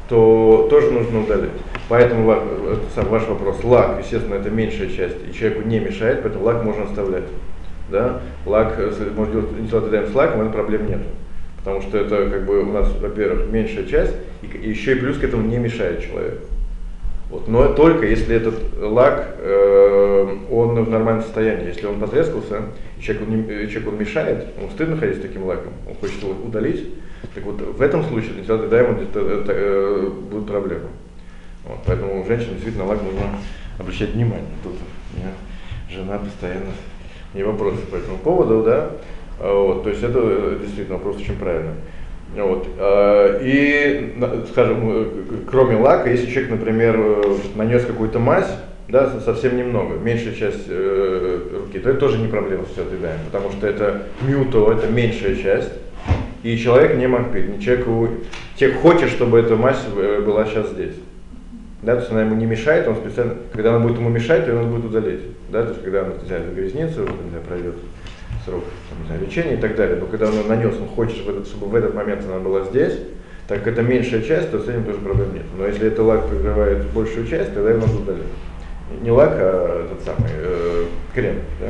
то 0.09 0.67
тоже 0.69 0.91
нужно 0.91 1.21
удалить. 1.21 1.51
Поэтому 1.89 2.31
это 2.31 2.81
сам 2.93 3.07
ваш 3.07 3.27
вопрос, 3.27 3.63
лак, 3.63 3.99
естественно, 3.99 4.35
это 4.35 4.49
меньшая 4.49 4.89
часть, 4.89 5.17
и 5.29 5.33
человеку 5.33 5.67
не 5.67 5.79
мешает, 5.79 6.21
поэтому 6.21 6.45
лак 6.45 6.63
можно 6.63 6.83
оставлять. 6.83 7.25
Да? 7.89 8.21
Лак, 8.45 8.75
э, 8.77 8.91
можно 9.15 9.33
делать 9.33 9.49
инициал 9.59 9.83
с 9.83 10.13
лаком, 10.13 10.41
это 10.41 10.51
проблем 10.51 10.87
нет. 10.87 11.01
Потому 11.57 11.81
что 11.81 11.97
это 11.97 12.29
как 12.29 12.45
бы 12.45 12.61
у 12.61 12.71
нас, 12.71 12.89
во-первых, 12.99 13.49
меньшая 13.49 13.85
часть, 13.85 14.13
и 14.41 14.69
еще 14.69 14.93
и 14.93 14.95
плюс 14.95 15.17
к 15.17 15.23
этому 15.23 15.47
не 15.47 15.57
мешает 15.57 16.03
человеку. 16.03 16.45
Вот. 17.33 17.47
Но 17.47 17.73
только 17.73 18.05
если 18.05 18.35
этот 18.35 18.53
лак, 18.79 19.37
э, 19.39 20.37
он 20.51 20.83
в 20.83 20.89
нормальном 20.89 21.23
состоянии. 21.23 21.65
Если 21.65 21.87
он 21.87 21.99
потрескался, 21.99 22.61
и 22.99 23.01
человеку, 23.01 23.31
не, 23.31 23.43
человеку 23.69 23.89
он 23.89 23.97
мешает, 23.97 24.45
ему 24.55 24.69
стыдно 24.69 24.97
ходить 24.97 25.17
с 25.17 25.21
таким 25.21 25.45
лаком, 25.45 25.73
он 25.89 25.95
хочет 25.95 26.21
его 26.21 26.33
удалить, 26.45 26.93
так 27.33 27.43
вот 27.43 27.59
в 27.59 27.81
этом 27.81 28.03
случае 28.03 28.33
для 28.33 28.45
человека 28.45 28.75
Diamond 28.75 29.03
это, 29.09 29.19
это, 29.19 29.51
э, 29.51 30.09
будет 30.29 30.45
проблема. 30.45 30.89
Вот, 31.65 31.79
поэтому 31.87 32.23
женщине 32.27 32.51
действительно 32.51 32.85
лак 32.85 33.01
нужно 33.01 33.39
обращать 33.79 34.11
внимание. 34.11 34.45
Тут 34.61 34.73
у 34.73 35.17
меня 35.17 35.31
жена 35.89 36.19
постоянно 36.19 36.71
не 37.33 37.41
вопросы 37.41 37.79
по 37.89 37.95
этому 37.95 38.19
поводу, 38.19 38.61
да. 38.61 38.91
Вот, 39.39 39.81
то 39.81 39.89
есть 39.89 40.03
это 40.03 40.59
действительно 40.61 40.97
вопрос 40.97 41.15
очень 41.15 41.37
правильный. 41.37 41.73
Вот. 42.35 42.67
А, 42.79 43.39
и, 43.41 44.15
скажем, 44.51 44.79
э, 44.89 45.05
кроме 45.49 45.75
лака, 45.75 46.09
если 46.09 46.31
человек, 46.31 46.51
например, 46.51 46.95
э, 46.97 47.35
нанес 47.55 47.85
какую-то 47.85 48.19
мазь, 48.19 48.49
да, 48.87 49.19
совсем 49.21 49.57
немного, 49.57 49.95
меньшая 49.95 50.33
часть 50.33 50.65
э, 50.67 51.39
руки, 51.53 51.79
то 51.79 51.89
это 51.89 51.99
тоже 51.99 52.17
не 52.17 52.27
проблема 52.27 52.65
с 52.65 52.77
отъедаем, 52.77 53.19
потому 53.31 53.51
что 53.51 53.67
это 53.67 54.03
мюто, 54.21 54.71
это 54.71 54.87
меньшая 54.87 55.35
часть, 55.35 55.71
и 56.43 56.57
человек 56.57 56.97
не 56.97 57.07
макпит, 57.07 57.61
человеку, 57.61 58.09
человек 58.57 58.79
хочет, 58.79 59.09
чтобы 59.09 59.39
эта 59.39 59.55
мазь 59.55 59.83
э, 59.95 60.21
была 60.25 60.45
сейчас 60.45 60.69
здесь. 60.71 60.95
Да, 61.81 61.95
то 61.95 61.99
есть 61.99 62.11
она 62.11 62.21
ему 62.21 62.35
не 62.35 62.45
мешает, 62.45 62.87
он 62.87 62.95
специально, 62.95 63.35
когда 63.51 63.75
она 63.75 63.79
будет 63.79 63.97
ему 63.97 64.09
мешать, 64.09 64.47
он 64.49 64.71
будет 64.71 64.85
удалить. 64.85 65.21
Да, 65.49 65.63
то 65.63 65.69
есть 65.69 65.83
когда 65.83 66.01
она, 66.01 66.13
не 66.21 66.27
знаю, 66.27 66.45
загрязнится, 66.45 67.01
не 67.01 67.29
знаю, 67.29 67.73
срок 68.45 68.63
там, 68.89 69.05
знаю, 69.07 69.21
лечения 69.21 69.55
и 69.55 69.57
так 69.57 69.75
далее. 69.75 69.97
Но 69.97 70.05
когда 70.05 70.27
он 70.27 70.47
нанес, 70.47 70.73
он 70.79 70.87
хочет, 70.87 71.17
чтобы, 71.17 71.33
этот, 71.33 71.47
чтобы 71.47 71.67
в 71.67 71.75
этот 71.75 71.93
момент 71.93 72.23
она 72.25 72.39
была 72.39 72.63
здесь, 72.65 72.93
так 73.47 73.59
как 73.59 73.73
это 73.73 73.81
меньшая 73.81 74.21
часть, 74.21 74.51
то 74.51 74.59
с 74.59 74.67
этим 74.67 74.83
тоже 74.83 74.99
проблем 74.99 75.33
нет. 75.33 75.43
Но 75.57 75.65
если 75.67 75.87
это 75.87 76.03
лак 76.03 76.27
прикрывает 76.27 76.85
большую 76.91 77.27
часть, 77.27 77.53
тогда 77.53 77.71
его 77.71 77.81
надо 77.81 77.97
удалить. 77.97 78.23
Не 79.01 79.11
лак, 79.11 79.31
а 79.33 79.85
этот 79.85 80.03
самый 80.03 80.31
э, 80.31 80.85
крем. 81.13 81.35
Да? 81.59 81.67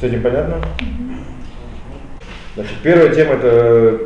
С 0.00 0.02
этим 0.04 0.22
понятно? 0.22 0.60
Значит, 2.54 2.76
первая 2.82 3.14
тема 3.14 3.34
это 3.34 4.00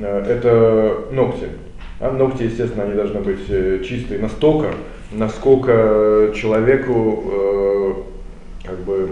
э, 0.00 0.24
это 0.28 1.04
ногти. 1.12 1.48
А 2.00 2.10
ногти, 2.12 2.44
естественно, 2.44 2.84
они 2.84 2.94
должны 2.94 3.20
быть 3.20 3.40
э, 3.48 3.82
чистые 3.84 4.20
настолько, 4.20 4.74
насколько 5.10 6.32
человеку 6.34 7.24
э, 7.26 7.94
как 8.64 8.78
бы 8.80 9.10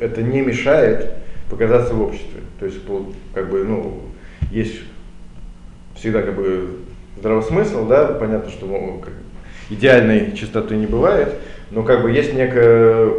это 0.00 0.22
не 0.22 0.40
мешает 0.40 1.14
показаться 1.50 1.94
в 1.94 2.02
обществе. 2.02 2.40
То 2.58 2.66
есть, 2.66 2.78
как 3.34 3.50
бы, 3.50 3.64
ну, 3.64 4.00
есть 4.50 4.80
всегда 5.94 6.22
как 6.22 6.34
бы 6.34 6.78
здравый 7.18 7.42
смысл, 7.42 7.86
да, 7.86 8.06
понятно, 8.06 8.50
что 8.50 8.66
ну, 8.66 9.00
как, 9.04 9.12
идеальной 9.70 10.32
чистоты 10.36 10.76
не 10.76 10.86
бывает, 10.86 11.34
но 11.70 11.82
как 11.82 12.02
бы 12.02 12.10
есть 12.10 12.34
некое 12.34 13.12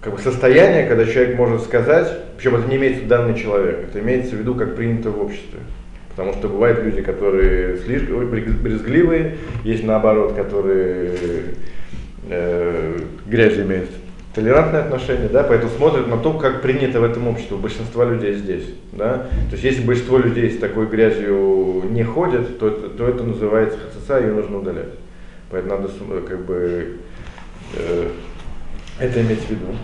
как 0.00 0.14
бы 0.14 0.20
состояние, 0.20 0.86
когда 0.86 1.04
человек 1.04 1.36
может 1.36 1.62
сказать, 1.62 2.08
причем 2.36 2.56
это 2.56 2.68
не 2.68 2.76
имеется 2.76 3.02
в 3.02 3.08
данный 3.08 3.34
человек, 3.34 3.88
это 3.88 4.00
имеется 4.00 4.36
в 4.36 4.38
виду, 4.38 4.54
как 4.54 4.76
принято 4.76 5.10
в 5.10 5.20
обществе. 5.20 5.58
Потому 6.16 6.32
что 6.32 6.48
бывают 6.48 6.82
люди, 6.82 7.02
которые 7.02 7.76
слишком 7.76 8.26
брезгливые, 8.30 9.36
есть 9.64 9.84
наоборот, 9.84 10.32
которые 10.32 11.12
э, 12.30 12.98
грязь 13.26 13.58
имеют 13.58 13.90
толерантное 14.34 14.82
отношение, 14.82 15.28
да, 15.28 15.42
поэтому 15.42 15.70
смотрят 15.72 16.08
на 16.08 16.16
то, 16.16 16.32
как 16.32 16.62
принято 16.62 17.00
в 17.00 17.04
этом 17.04 17.28
обществе 17.28 17.56
у 17.56 17.58
большинства 17.58 18.04
людей 18.06 18.34
здесь, 18.34 18.64
да. 18.92 19.28
То 19.48 19.52
есть 19.52 19.64
если 19.64 19.82
большинство 19.82 20.16
людей 20.16 20.50
с 20.50 20.58
такой 20.58 20.86
грязью 20.86 21.84
не 21.90 22.02
ходят, 22.02 22.58
то, 22.58 22.70
то 22.70 23.08
это 23.08 23.22
называется 23.22 23.78
хацеца, 23.78 24.18
ее 24.18 24.32
нужно 24.32 24.58
удалять. 24.58 24.94
Поэтому 25.50 25.76
надо 25.76 25.90
как 26.26 26.44
бы 26.44 26.96
э, 27.76 28.08
это 28.98 29.20
иметь 29.20 29.40
в 29.40 29.50
виду. 29.50 29.74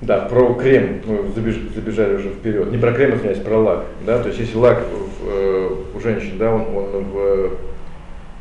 Э, 0.00 0.06
да, 0.06 0.20
про 0.20 0.54
крем 0.54 1.00
мы 1.04 1.30
забежали, 1.34 2.16
уже 2.16 2.30
вперед. 2.30 2.70
Не 2.70 2.78
про 2.78 2.92
крем, 2.92 3.16
извиняюсь, 3.16 3.38
про 3.38 3.58
лак. 3.58 3.84
Да? 4.06 4.18
То 4.20 4.28
есть 4.28 4.40
если 4.40 4.56
лак 4.56 4.82
в, 4.82 5.28
э, 5.28 5.70
у 5.94 6.00
женщин, 6.00 6.38
да, 6.38 6.52
он, 6.52 6.62
он 6.74 7.04
в 7.04 7.50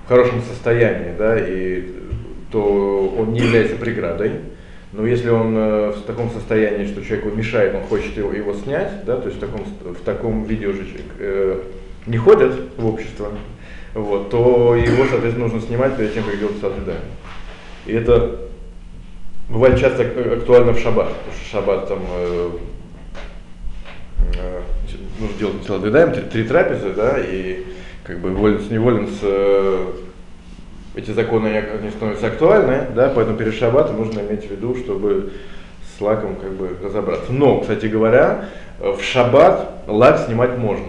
хорошем 0.07 0.41
состоянии, 0.41 1.13
да, 1.17 1.37
и, 1.37 1.83
то 2.51 3.15
он 3.17 3.33
не 3.33 3.41
является 3.41 3.75
преградой. 3.75 4.31
Но 4.91 5.05
если 5.05 5.29
он 5.29 5.55
э, 5.55 5.91
в 5.91 6.01
таком 6.07 6.31
состоянии, 6.31 6.87
что 6.87 7.03
человеку 7.03 7.29
мешает, 7.29 7.75
он 7.75 7.83
хочет 7.83 8.17
его, 8.17 8.33
его 8.33 8.53
снять, 8.53 9.05
да, 9.05 9.17
то 9.17 9.27
есть 9.27 9.37
в 9.37 9.39
таком, 9.39 9.61
в 9.83 10.03
таком 10.03 10.45
виде 10.45 10.65
уже 10.65 10.83
э, 11.19 11.61
не 12.07 12.17
ходят 12.17 12.53
в 12.75 12.87
общество, 12.87 13.29
вот, 13.93 14.31
то 14.31 14.75
его, 14.75 15.05
соответственно, 15.05 15.45
нужно 15.47 15.61
снимать 15.61 15.95
перед 15.95 16.13
тем, 16.13 16.23
как 16.23 16.39
делать 16.39 16.57
сады, 16.59 16.93
И 17.85 17.93
это 17.93 18.48
бывает 19.49 19.79
часто 19.79 20.03
актуально 20.03 20.73
в 20.73 20.79
шаббат, 20.79 21.09
потому 21.09 21.33
что 21.35 21.51
шаббат 21.51 21.87
там 21.87 21.99
э, 22.07 22.49
э, 24.35 24.61
нужно 25.19 25.37
делать 25.37 25.63
целодвидаем, 25.65 26.13
три, 26.13 26.23
три 26.23 26.43
трапезы, 26.43 26.91
да, 26.93 27.17
и 27.19 27.65
как 28.03 28.19
бы 28.19 28.29
волен 28.29 28.61
с 28.61 28.69
неволен 28.69 29.07
с, 29.07 29.19
э, 29.23 29.85
эти 30.95 31.11
законы 31.11 31.63
не 31.81 31.89
становятся 31.89 32.27
актуальны, 32.27 32.87
да, 32.95 33.11
поэтому 33.13 33.37
перед 33.37 33.55
шаббатом 33.55 33.97
нужно 33.97 34.19
иметь 34.21 34.47
в 34.47 34.51
виду, 34.51 34.75
чтобы 34.75 35.33
с 35.97 36.01
лаком 36.01 36.35
как 36.35 36.51
бы 36.53 36.69
разобраться. 36.81 37.33
Но, 37.33 37.59
кстати 37.59 37.87
говоря, 37.87 38.45
в 38.79 39.01
шаббат 39.01 39.83
лак 39.87 40.19
снимать 40.25 40.57
можно. 40.57 40.85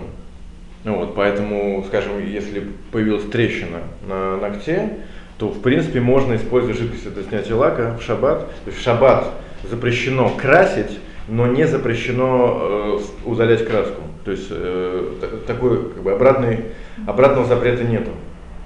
Вот, 0.85 1.15
поэтому, 1.15 1.85
скажем, 1.89 2.25
если 2.27 2.67
появилась 2.91 3.25
трещина 3.25 3.81
на 4.09 4.39
ногте, 4.39 4.99
то 5.41 5.49
в 5.49 5.63
принципе 5.63 6.01
можно 6.01 6.37
использовать 6.37 6.77
жидкость 6.77 7.15
для 7.15 7.23
снятия 7.23 7.57
лака 7.57 7.97
в 7.99 8.03
шаббат. 8.03 8.41
То 8.41 8.67
есть 8.67 8.79
в 8.79 8.83
шаббат 8.83 9.27
запрещено 9.71 10.29
красить, 10.29 11.01
но 11.29 11.47
не 11.47 11.67
запрещено 11.67 12.59
э, 12.61 12.99
удалять 13.25 13.67
краску. 13.67 14.03
То 14.27 14.33
есть 14.33 14.49
э, 14.51 15.41
такой 15.47 15.93
как 15.95 16.03
бы 16.03 16.13
обратный, 16.13 16.67
обратного 17.07 17.47
запрета 17.47 17.85
нету. 17.85 18.11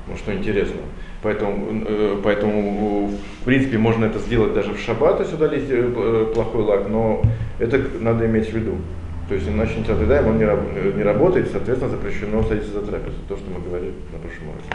Ну 0.08 0.16
что 0.16 0.34
интересно. 0.34 0.80
Поэтому, 1.22 1.84
э, 1.86 2.16
поэтому 2.24 3.12
в 3.42 3.44
принципе 3.44 3.78
можно 3.78 4.06
это 4.06 4.18
сделать 4.18 4.52
даже 4.52 4.72
в 4.72 4.80
шаббат, 4.80 5.18
то 5.18 5.22
есть 5.22 5.32
удалить 5.32 5.66
э, 5.68 6.32
плохой 6.34 6.64
лак, 6.64 6.88
но 6.88 7.22
это 7.60 7.80
надо 8.00 8.26
иметь 8.26 8.50
в 8.50 8.52
виду. 8.52 8.78
То 9.28 9.36
есть 9.36 9.48
иначе 9.48 9.76
не 9.76 9.82
отъедаем, 9.84 10.26
он 10.26 10.38
не, 10.38 10.96
не 10.96 11.02
работает, 11.04 11.52
соответственно 11.52 11.92
запрещено 11.92 12.42
садиться 12.42 12.72
за 12.72 12.82
трапезу, 12.82 13.16
то, 13.28 13.36
что 13.36 13.46
мы 13.48 13.64
говорили 13.64 13.92
на 14.12 14.18
прошлом 14.18 14.48
уроке 14.48 14.74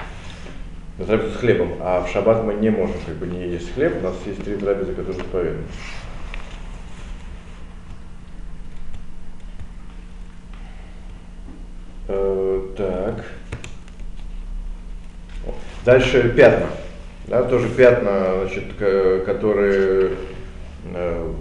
на 0.99 1.05
трапезу 1.05 1.33
с 1.33 1.38
хлебом, 1.38 1.77
а 1.79 2.01
в 2.03 2.09
шаббат 2.09 2.43
мы 2.43 2.53
не 2.55 2.69
можем 2.69 2.95
как 3.05 3.15
бы 3.15 3.25
не 3.25 3.47
есть 3.47 3.73
хлеб, 3.73 3.97
у 3.99 4.03
нас 4.03 4.15
есть 4.25 4.43
три 4.43 4.55
трапезы, 4.55 4.93
которые 4.93 5.15
заповеданы. 5.15 5.63
Э, 12.09 12.62
так. 12.75 13.25
Дальше 15.85 16.33
пятна. 16.35 16.67
Да, 17.27 17.43
тоже 17.43 17.69
пятна, 17.69 18.41
значит, 18.41 18.73
которые 19.25 20.12
э, 20.93 21.33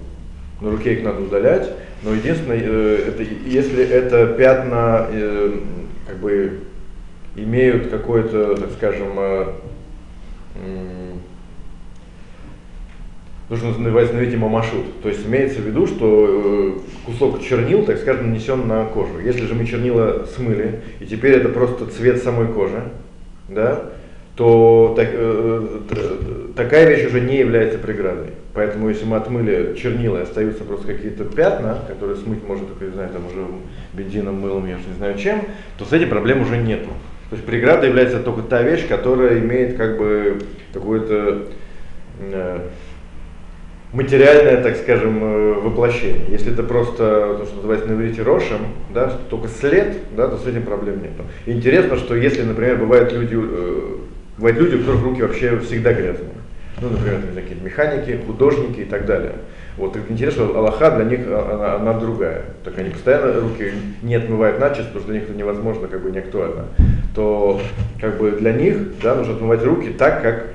на 0.60 0.70
руке 0.70 0.94
их 0.94 1.02
надо 1.02 1.22
удалять. 1.22 1.68
Но 2.02 2.14
единственное, 2.14 2.60
э, 2.62 3.04
это, 3.08 3.22
если 3.22 3.84
это 3.84 4.28
пятна 4.34 5.08
э, 5.10 5.58
как 6.06 6.18
бы 6.18 6.60
имеют 7.36 7.90
какое-то, 7.90 8.56
так 8.56 8.70
скажем, 8.72 9.12
э, 9.16 9.52
нужно 13.48 13.78
называть, 13.78 14.12
видимо, 14.12 14.48
маршрут. 14.48 15.00
То 15.02 15.08
есть 15.08 15.26
имеется 15.26 15.60
в 15.60 15.64
виду, 15.64 15.86
что 15.86 16.76
э, 16.76 17.06
кусок 17.06 17.42
чернил, 17.42 17.84
так 17.84 17.98
скажем, 17.98 18.30
нанесен 18.30 18.66
на 18.66 18.84
кожу. 18.84 19.18
Если 19.24 19.46
же 19.46 19.54
мы 19.54 19.66
чернила 19.66 20.26
смыли, 20.36 20.80
и 21.00 21.06
теперь 21.06 21.32
это 21.32 21.48
просто 21.48 21.86
цвет 21.86 22.22
самой 22.22 22.48
кожи, 22.48 22.82
да, 23.48 23.90
то 24.36 24.94
так, 24.96 25.08
э, 25.10 25.80
такая 26.54 26.88
вещь 26.88 27.06
уже 27.06 27.20
не 27.20 27.38
является 27.38 27.78
преградой. 27.78 28.28
Поэтому 28.54 28.88
если 28.88 29.04
мы 29.04 29.16
отмыли 29.16 29.76
чернила 29.76 30.18
и 30.18 30.22
остаются 30.22 30.64
просто 30.64 30.86
какие-то 30.86 31.24
пятна, 31.24 31.78
которые 31.88 32.16
смыть 32.16 32.46
можно 32.46 32.66
только, 32.66 32.84
не 32.84 32.92
знаю, 32.92 33.10
там 33.10 33.26
уже 33.26 33.46
бензином, 33.94 34.40
мылом, 34.40 34.68
я 34.68 34.76
же 34.76 34.84
не 34.88 34.94
знаю 34.94 35.18
чем, 35.18 35.42
то 35.78 35.84
с 35.84 35.92
этим 35.92 36.08
проблем 36.08 36.42
уже 36.42 36.56
нету. 36.56 36.90
То 37.30 37.36
есть 37.36 37.46
преграда 37.46 37.86
является 37.86 38.20
только 38.20 38.42
та 38.42 38.62
вещь, 38.62 38.88
которая 38.88 39.38
имеет 39.40 39.76
как 39.76 39.98
бы 39.98 40.38
какое-то 40.72 41.48
э, 42.20 42.60
материальное, 43.92 44.62
так 44.62 44.76
скажем, 44.76 45.22
э, 45.22 45.52
воплощение. 45.60 46.24
Если 46.28 46.52
это 46.52 46.62
просто 46.62 47.36
то, 47.38 47.44
что 47.44 47.56
называется 47.56 47.86
на 47.88 47.94
иврите 47.94 48.22
рошем, 48.22 48.58
да, 48.94 49.12
только 49.28 49.48
след, 49.48 49.98
да, 50.16 50.28
то 50.28 50.38
с 50.38 50.46
этим 50.46 50.62
проблем 50.62 51.02
нет. 51.02 51.12
Интересно, 51.44 51.96
что 51.96 52.14
если, 52.14 52.42
например, 52.42 52.76
бывают 52.78 53.12
люди, 53.12 53.36
э, 53.38 53.96
бывают 54.38 54.58
люди, 54.58 54.76
у 54.76 54.78
которых 54.80 55.02
руки 55.02 55.22
вообще 55.22 55.58
всегда 55.58 55.92
грязные. 55.92 56.30
Ну, 56.80 56.90
например, 56.90 57.20
такие 57.34 57.60
механики, 57.60 58.20
художники 58.24 58.80
и 58.80 58.84
так 58.84 59.04
далее. 59.04 59.34
Вот 59.78 59.96
интересно, 59.96 60.44
Аллаха 60.44 60.90
для 60.90 61.04
них 61.04 61.20
а, 61.26 61.54
она, 61.54 61.74
она 61.76 62.00
другая. 62.00 62.44
Так 62.64 62.78
они 62.78 62.90
постоянно 62.90 63.40
руки 63.40 63.72
не 64.02 64.16
отмывают 64.16 64.58
начисто, 64.58 64.86
потому 64.86 65.00
что 65.00 65.12
для 65.12 65.20
них 65.20 65.30
это 65.30 65.38
невозможно, 65.38 65.86
как 65.86 66.02
бы 66.02 66.10
не 66.10 66.18
актуально. 66.18 66.64
То 67.14 67.60
как 68.00 68.18
бы 68.18 68.32
для 68.32 68.52
них 68.52 69.00
да, 69.00 69.14
нужно 69.14 69.34
отмывать 69.34 69.62
руки 69.62 69.90
так, 69.90 70.22
как 70.22 70.46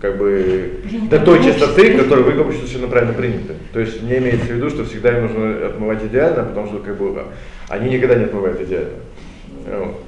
как 0.00 0.16
бы 0.16 0.80
до 1.10 1.20
той 1.20 1.44
чистоты, 1.44 1.98
которую 1.98 2.24
вы 2.24 2.40
обществе 2.40 2.66
совершенно 2.66 2.90
правильно 2.90 3.12
приняты. 3.12 3.54
То 3.72 3.80
есть 3.80 4.02
не 4.02 4.16
имеется 4.16 4.46
в 4.46 4.52
виду, 4.52 4.70
что 4.70 4.84
всегда 4.84 5.16
им 5.16 5.26
нужно 5.26 5.66
отмывать 5.66 6.02
идеально, 6.02 6.44
потому 6.44 6.68
что 6.68 6.78
как 6.78 6.96
бы 6.96 7.24
они 7.68 7.90
никогда 7.90 8.14
не 8.14 8.24
отмывают 8.24 8.60
идеально. 8.62 8.94
Вот. 9.66 10.00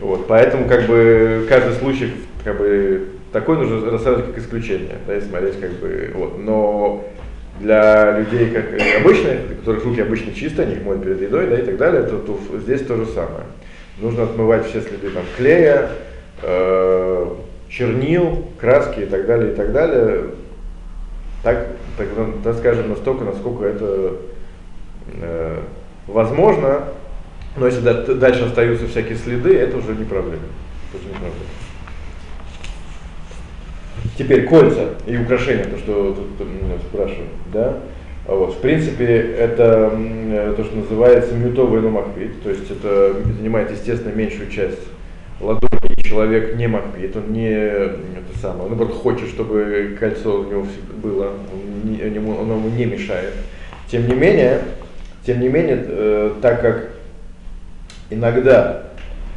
вот. 0.00 0.26
Поэтому 0.28 0.68
как 0.68 0.86
бы 0.86 1.46
каждый 1.48 1.74
случай 1.74 2.12
как 2.44 2.58
бы 2.58 3.08
такой 3.32 3.58
нужно 3.58 3.90
рассматривать 3.90 4.34
как 4.34 4.38
исключение, 4.38 4.96
да, 5.06 5.16
и 5.16 5.20
смотреть 5.20 5.60
как 5.60 5.72
бы, 5.72 6.10
вот. 6.14 6.38
Но 6.38 7.04
для 7.60 8.18
людей, 8.18 8.50
как 8.50 8.66
обычные, 9.00 9.40
у 9.52 9.56
которых 9.60 9.84
руки 9.84 10.00
обычно 10.00 10.32
чистые, 10.32 10.66
они 10.66 10.76
их 10.76 10.84
моют 10.84 11.02
перед 11.02 11.20
едой, 11.20 11.48
да, 11.48 11.58
и 11.58 11.64
так 11.64 11.76
далее, 11.76 12.02
то, 12.04 12.18
то 12.18 12.58
здесь 12.58 12.82
то 12.82 12.96
же 12.96 13.06
самое. 13.06 13.44
Нужно 14.00 14.24
отмывать 14.24 14.66
все 14.66 14.80
следы 14.80 15.10
там 15.10 15.24
клея, 15.36 15.90
э, 16.42 17.26
чернил, 17.68 18.44
краски 18.58 19.00
и 19.00 19.06
так 19.06 19.26
далее, 19.26 19.52
и 19.52 19.54
так 19.56 19.72
далее, 19.72 20.24
так, 21.42 21.66
так, 21.96 22.06
так 22.44 22.56
скажем, 22.56 22.88
настолько, 22.90 23.24
насколько 23.24 23.64
это 23.64 24.16
э, 25.20 25.60
возможно, 26.06 26.84
но 27.56 27.66
если 27.66 27.80
дальше 28.14 28.44
остаются 28.44 28.86
всякие 28.86 29.16
следы, 29.16 29.56
это 29.56 29.78
уже 29.78 29.94
не 29.94 30.04
проблема. 30.04 30.42
Это 30.92 31.02
уже 31.02 31.08
не 31.08 31.14
проблема. 31.14 31.67
Теперь 34.16 34.46
кольца 34.46 34.94
и 35.06 35.16
украшения, 35.16 35.64
то, 35.64 35.78
что 35.78 36.16
тут 36.38 36.46
меня 36.46 36.78
спрашивают, 36.90 37.30
да, 37.52 37.78
а 38.26 38.34
вот, 38.34 38.54
в 38.54 38.58
принципе, 38.58 39.06
это 39.38 39.90
то, 40.56 40.64
что 40.64 40.76
называется 40.76 41.34
мютовый 41.34 41.80
номахпит, 41.80 42.42
то 42.42 42.50
есть 42.50 42.70
это 42.70 43.14
занимает, 43.38 43.70
естественно, 43.70 44.12
меньшую 44.14 44.50
часть 44.50 44.80
ладони, 45.40 45.94
и 45.96 46.02
человек 46.02 46.56
не 46.56 46.66
махпит, 46.66 47.16
он 47.16 47.32
не 47.32 47.50
это 47.50 48.38
самое, 48.40 48.64
он 48.64 48.70
наоборот 48.70 48.94
хочет, 48.94 49.28
чтобы 49.28 49.96
кольцо 49.98 50.40
у 50.40 50.44
него 50.44 50.66
было, 51.02 51.32
он, 51.52 51.92
не, 51.92 52.18
он 52.18 52.50
ему 52.50 52.68
не 52.68 52.84
мешает. 52.84 53.32
Тем 53.90 54.06
не 54.06 54.14
менее, 54.14 54.60
Тем 55.28 55.40
не 55.40 55.48
менее, 55.48 55.84
э, 55.86 56.32
так 56.40 56.62
как 56.62 56.88
иногда, 58.08 58.84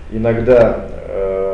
иногда 0.09 0.87
э, 1.05 1.50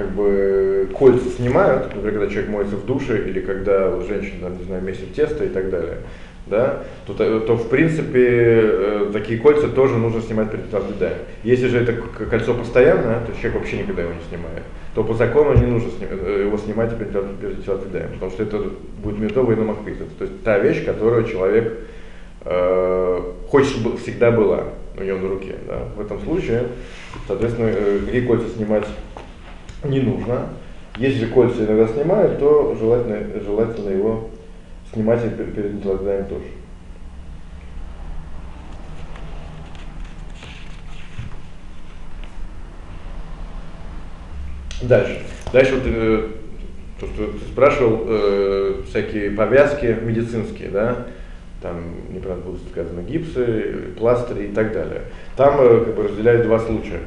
как 0.00 0.12
бы 0.12 0.88
кольца 0.98 1.28
снимают, 1.36 1.94
например, 1.94 2.12
когда 2.12 2.30
человек 2.30 2.50
моется 2.50 2.76
в 2.76 2.86
душе 2.86 3.28
или 3.28 3.40
когда 3.40 4.00
женщина, 4.00 4.48
там, 4.48 4.58
не 4.58 4.64
знаю, 4.64 4.82
месит 4.82 5.14
тесто 5.14 5.44
и 5.44 5.48
так 5.48 5.68
далее, 5.68 5.98
да, 6.46 6.82
то, 7.06 7.12
то 7.40 7.56
в 7.56 7.68
принципе 7.68 8.26
э, 8.26 9.10
такие 9.12 9.38
кольца 9.38 9.68
тоже 9.68 9.98
нужно 9.98 10.22
снимать 10.22 10.50
перед 10.50 10.72
отъеданием. 10.72 11.20
Если 11.44 11.68
же 11.68 11.78
это 11.78 11.92
кольцо 11.92 12.54
постоянное, 12.54 13.20
то 13.26 13.32
человек 13.32 13.54
вообще 13.60 13.78
никогда 13.78 14.02
его 14.02 14.12
не 14.12 14.28
снимает, 14.28 14.62
то 14.94 15.04
по 15.04 15.12
закону 15.14 15.54
не 15.54 15.66
нужно 15.66 15.90
сни 15.90 16.06
э, 16.10 16.44
его 16.46 16.56
снимать 16.56 16.96
перед, 16.96 17.12
перед 17.12 17.64
потому 17.64 18.30
что 18.30 18.42
это 18.42 18.64
будет 19.02 19.18
метовый 19.18 19.54
на. 19.54 19.74
То 19.74 20.24
есть 20.24 20.42
та 20.42 20.58
вещь, 20.58 20.84
которую 20.84 21.24
человек 21.24 21.74
э, 22.46 23.20
хочет, 23.48 23.68
чтобы 23.68 23.98
всегда 23.98 24.30
была 24.30 24.64
у 25.00 25.04
него 25.04 25.18
на 25.18 25.28
руке. 25.28 25.54
Да. 25.66 25.88
В 25.96 26.00
этом 26.00 26.20
случае, 26.20 26.64
соответственно, 27.26 27.68
э, 27.68 28.00
какие 28.04 28.26
кольца 28.26 28.48
снимать 28.48 28.86
не 29.84 30.00
нужно. 30.00 30.48
Если 30.96 31.26
кольца 31.26 31.64
иногда 31.64 31.88
снимают, 31.88 32.38
то 32.38 32.76
желательно, 32.78 33.40
желательно 33.40 33.90
его 33.90 34.30
снимать 34.92 35.22
перед 35.22 35.74
интеллектуальным 35.74 36.26
тоже. 36.26 36.44
Дальше. 44.82 45.22
Дальше 45.52 45.74
вот 45.74 45.82
э, 45.86 46.28
то, 46.98 47.06
что 47.06 47.32
ты 47.32 47.38
спрашивал, 47.52 48.04
э, 48.06 48.82
всякие 48.88 49.30
повязки 49.30 49.96
медицинские, 50.02 50.70
да, 50.70 51.06
там, 51.60 51.82
неправильно 52.10 52.46
было 52.46 52.56
сказано, 52.70 53.02
гипсы, 53.02 53.92
пластыри 53.98 54.46
и 54.46 54.52
так 54.52 54.72
далее. 54.72 55.02
Там 55.36 55.56
э, 55.60 55.84
как 55.84 55.94
бы 55.94 56.02
разделяют 56.04 56.44
два 56.44 56.58
случая. 56.58 57.00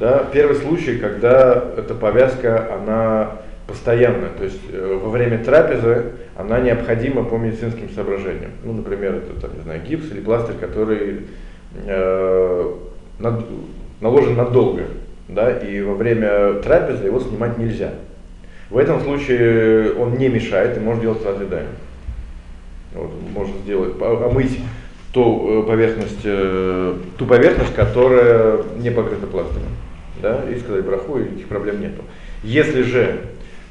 Да. 0.00 0.26
Первый 0.32 0.56
случай, 0.56 0.96
когда 0.96 1.62
эта 1.76 1.94
повязка, 1.94 2.74
она 2.74 3.32
постоянно, 3.66 4.30
то 4.36 4.44
есть 4.44 4.60
э, 4.72 4.98
во 5.00 5.10
время 5.10 5.44
трапезы 5.44 6.12
она 6.36 6.58
необходима 6.58 7.22
по 7.22 7.36
медицинским 7.36 7.90
соображениям. 7.90 8.50
Ну, 8.64 8.72
например, 8.72 9.16
это, 9.16 9.38
там, 9.40 9.54
не 9.54 9.62
знаю, 9.62 9.82
гипс 9.82 10.10
или 10.10 10.20
пластырь, 10.20 10.56
который 10.56 11.26
э, 11.86 12.74
над, 13.18 13.44
наложен 14.00 14.36
надолго, 14.36 14.84
да, 15.28 15.52
и 15.52 15.82
во 15.82 15.94
время 15.94 16.54
трапезы 16.54 17.06
его 17.06 17.20
снимать 17.20 17.58
нельзя. 17.58 17.92
В 18.70 18.78
этом 18.78 19.00
случае 19.02 19.92
он 19.94 20.16
не 20.16 20.28
мешает 20.28 20.76
и 20.76 20.80
может 20.80 21.02
делать 21.02 21.24
разъедаем. 21.24 21.68
Вот, 22.94 23.10
можно 23.32 23.54
сделать, 23.58 23.94
омыть 24.00 24.58
ту 25.12 25.62
э, 25.62 25.66
поверхность, 25.66 26.20
э, 26.24 26.96
ту 27.18 27.26
поверхность, 27.26 27.74
которая 27.74 28.62
не 28.78 28.90
покрыта 28.90 29.26
пластырем. 29.26 29.68
Да, 30.20 30.44
и 30.50 30.58
сказать 30.58 30.84
браху, 30.84 31.18
и 31.18 31.24
никаких 31.24 31.48
проблем 31.48 31.80
нету. 31.80 32.02
Если 32.42 32.82
же 32.82 33.20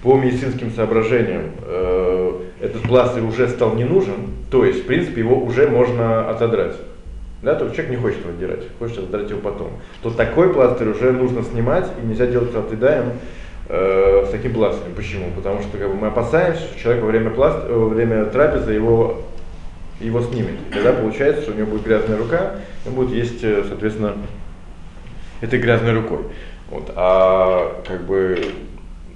по 0.02 0.18
медицинским 0.18 0.72
соображениям 0.72 1.52
э, 1.62 2.40
этот 2.62 2.84
пластырь 2.84 3.24
уже 3.24 3.48
стал 3.50 3.76
не 3.76 3.84
нужен, 3.84 4.16
то 4.50 4.66
есть, 4.66 4.84
в 4.84 4.86
принципе, 4.86 5.22
его 5.22 5.38
уже 5.44 5.68
можно 5.68 6.30
отодрать. 6.30 6.76
Да, 7.42 7.56
только 7.56 7.74
человек 7.74 7.92
не 7.92 7.98
хочет 7.98 8.20
его 8.20 8.32
отдирать, 8.32 8.64
хочет 8.80 9.00
отодрать 9.00 9.30
его 9.30 9.40
потом. 9.40 9.72
То 10.04 10.10
такой 10.12 10.54
пластырь 10.54 10.90
уже 10.90 11.12
нужно 11.12 11.44
снимать, 11.44 11.88
и 12.02 12.06
нельзя 12.06 12.28
делать 12.28 12.54
отъедаем 12.54 13.14
э, 13.70 14.26
с 14.28 14.30
таким 14.30 14.54
пластырем. 14.54 14.94
Почему? 14.94 15.32
Потому 15.36 15.62
что 15.62 15.78
как 15.78 15.88
бы, 15.88 15.96
мы 15.96 16.08
опасаемся, 16.08 16.62
что 16.62 16.80
человек 16.80 17.04
во 17.04 17.10
время, 17.10 17.30
пласт... 17.30 17.70
во 17.70 17.88
время 17.88 18.26
трапезы 18.26 18.74
его, 18.74 19.22
его 20.02 20.22
снимет. 20.22 20.56
Тогда 20.74 20.92
получается, 20.92 21.44
что 21.44 21.54
у 21.54 21.56
него 21.56 21.68
будет 21.68 21.84
грязная 21.84 22.18
рука, 22.18 22.56
он 22.86 22.94
будет 22.94 23.12
есть, 23.12 23.42
э, 23.44 23.64
соответственно, 23.68 24.16
этой 25.42 25.60
грязной 25.60 25.94
рукой. 25.94 26.20
Вот. 26.70 26.92
А 26.96 27.82
как 27.88 28.06
бы 28.06 28.40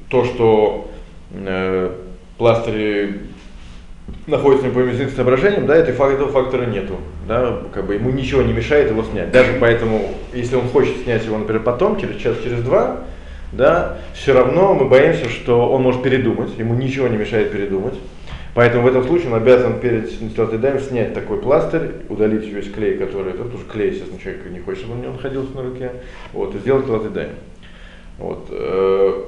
то, 0.10 0.26
что 0.26 0.92
э, 1.32 1.92
пластыри 2.38 3.22
находятся 4.28 4.70
по 4.70 4.80
медицинским 4.80 5.16
соображениям, 5.16 5.66
да, 5.66 5.76
этого, 5.76 6.12
этого 6.12 6.32
фактора 6.32 6.66
нету. 6.66 6.98
Да, 7.28 7.60
как 7.74 7.86
бы 7.86 7.96
ему 7.96 8.10
ничего 8.10 8.42
не 8.42 8.54
мешает 8.54 8.90
его 8.90 9.04
снять. 9.04 9.32
Даже 9.32 9.54
поэтому, 9.60 10.14
если 10.34 10.56
он 10.56 10.68
хочет 10.70 11.04
снять 11.04 11.26
его, 11.26 11.38
например, 11.38 11.64
потом, 11.64 12.00
через 12.00 12.18
час, 12.18 12.38
через 12.44 12.62
два, 12.62 13.02
да, 13.52 13.98
все 14.14 14.34
равно 14.34 14.74
мы 14.74 14.86
боимся, 14.86 15.30
что 15.30 15.70
он 15.70 15.84
может 15.84 16.04
передумать, 16.04 16.58
ему 16.58 16.74
ничего 16.74 17.08
не 17.08 17.18
мешает 17.18 17.52
передумать. 17.52 17.96
Поэтому 18.54 18.84
в 18.84 18.88
этом 18.88 19.04
случае 19.04 19.30
он 19.30 19.36
обязан 19.36 19.80
перед 19.80 20.12
даем 20.60 20.80
снять 20.80 21.14
такой 21.14 21.40
пластырь, 21.40 21.92
удалить 22.08 22.46
весь 22.46 22.72
клей, 22.72 22.98
который, 22.98 23.34
потому 23.34 23.58
что 23.58 23.72
клей, 23.72 23.90
естественно, 23.90 24.22
человек 24.22 24.46
не 24.52 24.60
хочет, 24.60 24.82
чтобы 24.82 24.94
он 24.96 25.02
не 25.02 25.08
находился 25.08 25.56
на 25.56 25.64
руке, 25.64 25.92
вот, 26.34 26.54
и 26.54 26.60
сделать 26.60 26.86
даем. 27.10 27.32
Вот. 28.20 28.48
Э, 28.52 29.24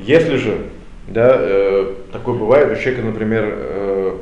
если 0.00 0.36
же, 0.36 0.66
да, 1.06 1.34
э, 1.38 1.94
такое 2.12 2.34
бывает, 2.34 2.70
у 2.70 2.80
человека, 2.80 3.06
например, 3.06 3.44
э, 3.56 4.16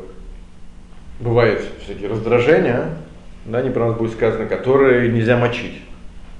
бывает 1.19 1.63
всякие 1.85 2.09
раздражения, 2.09 2.91
да, 3.47 3.63
неправильно 3.63 3.99
будет 3.99 4.13
сказано, 4.13 4.47
которые 4.47 5.11
нельзя 5.11 5.37
мочить. 5.37 5.81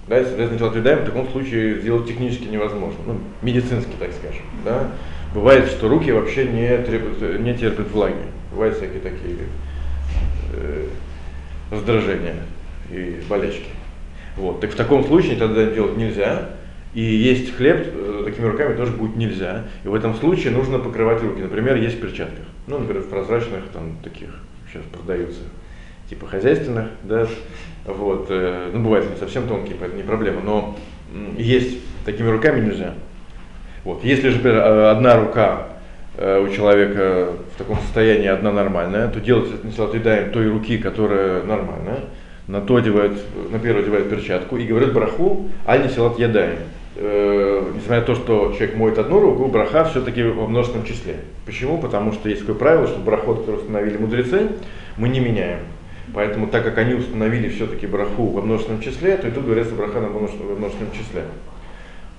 Да, 0.07 0.17
если 0.19 0.31
соответственно, 0.31 0.71
отъедаем, 0.71 1.01
в 1.01 1.07
таком 1.07 1.29
случае 1.31 1.81
сделать 1.81 2.07
технически 2.07 2.45
невозможно, 2.45 2.99
ну, 3.07 3.19
медицински, 3.43 3.91
так 3.99 4.11
скажем. 4.13 4.43
Да. 4.65 4.93
Бывает, 5.37 5.69
что 5.69 5.91
руки 5.91 6.11
вообще 6.11 6.47
не, 6.47 6.79
требуют, 6.79 7.41
не 7.41 7.53
терпят 7.53 7.91
влаги. 7.91 8.15
Бывают 8.51 8.75
всякие 8.75 9.01
такие 9.01 9.37
э, 10.55 10.87
раздражения 11.71 12.37
и 12.91 13.21
болячки. 13.29 13.69
Вот. 14.39 14.63
Так 14.63 14.71
в 14.71 14.77
таком 14.77 15.05
случае 15.05 15.37
тогда 15.37 15.67
делать 15.67 15.99
нельзя. 15.99 16.53
И 16.95 17.03
есть 17.03 17.55
хлеб 17.55 17.87
э, 17.87 18.23
такими 18.25 18.47
руками 18.47 18.79
тоже 18.79 18.93
будет 18.93 19.17
нельзя. 19.17 19.65
И 19.85 19.89
в 19.89 19.95
этом 19.95 20.15
случае 20.15 20.55
нужно 20.55 20.79
покрывать 20.79 21.23
руки. 21.23 21.43
Например, 21.43 21.77
есть 21.77 21.99
в 21.99 22.01
перчатках. 22.01 22.47
Ну, 22.67 22.79
например, 22.79 23.03
в 23.03 23.11
прозрачных 23.11 23.65
там 23.75 23.99
таких 24.03 24.31
сейчас 24.73 24.85
продаются, 24.91 25.43
типа 26.09 26.27
хозяйственных, 26.27 26.87
да. 27.03 27.29
Вот. 27.85 28.29
Э, 28.31 28.71
ну, 28.73 28.83
бывает 28.83 29.11
не 29.11 29.17
совсем 29.19 29.47
тонкие, 29.47 29.77
поэтому 29.79 30.01
не 30.01 30.07
проблема. 30.07 30.41
Но 30.41 30.79
есть 31.37 31.77
такими 32.07 32.29
руками 32.29 32.65
нельзя. 32.65 32.95
Вот. 33.87 34.03
Если 34.03 34.31
же, 34.31 34.39
например, 34.39 34.59
э, 34.59 34.91
одна 34.91 35.17
рука 35.17 35.69
у 36.19 36.49
человека 36.49 37.29
в 37.55 37.59
таком 37.59 37.77
состоянии 37.77 38.27
одна 38.27 38.51
нормальная, 38.51 39.09
то 39.09 39.21
делать 39.21 39.51
это 39.53 39.67
не 39.67 40.33
той 40.33 40.49
руки, 40.49 40.79
которая 40.79 41.43
нормальная, 41.43 42.01
на 42.49 42.63
то 42.63 42.77
одевают, 42.77 43.21
на 43.53 43.59
первую 43.59 43.85
одевают 43.85 44.11
перчатку 44.11 44.57
и 44.57 44.67
говорят 44.67 44.93
браху, 44.93 45.47
а 45.67 45.77
не 45.77 45.89
силат 45.89 46.19
ядаем 46.19 46.57
э, 46.97 47.73
несмотря 47.75 48.01
на 48.01 48.07
то, 48.07 48.15
что 48.17 48.55
человек 48.57 48.77
моет 48.77 48.99
одну 48.99 49.21
руку, 49.21 49.47
браха 49.47 49.85
все-таки 49.85 50.25
во 50.25 50.49
множественном 50.49 50.85
числе. 50.85 51.19
Почему? 51.45 51.79
Потому 51.79 52.13
что 52.13 52.29
есть 52.29 52.41
такое 52.41 52.57
правило, 52.57 52.89
что 52.89 52.99
брахот, 52.99 53.41
который 53.41 53.61
установили 53.61 53.99
мудрецы, 53.99 54.49
мы 54.97 55.09
не 55.09 55.21
меняем. 55.21 55.61
Поэтому, 56.13 56.49
так 56.49 56.65
как 56.65 56.79
они 56.79 56.95
установили 56.95 57.49
все-таки 57.51 57.87
браху 57.87 58.31
во 58.31 58.43
множественном 58.43 58.81
числе, 58.81 59.17
то 59.17 59.29
и 59.29 59.31
тут 59.31 59.45
говорится 59.45 59.75
браха 59.75 60.01
на 60.01 60.09
множественном 60.09 60.93
числе. 60.93 61.23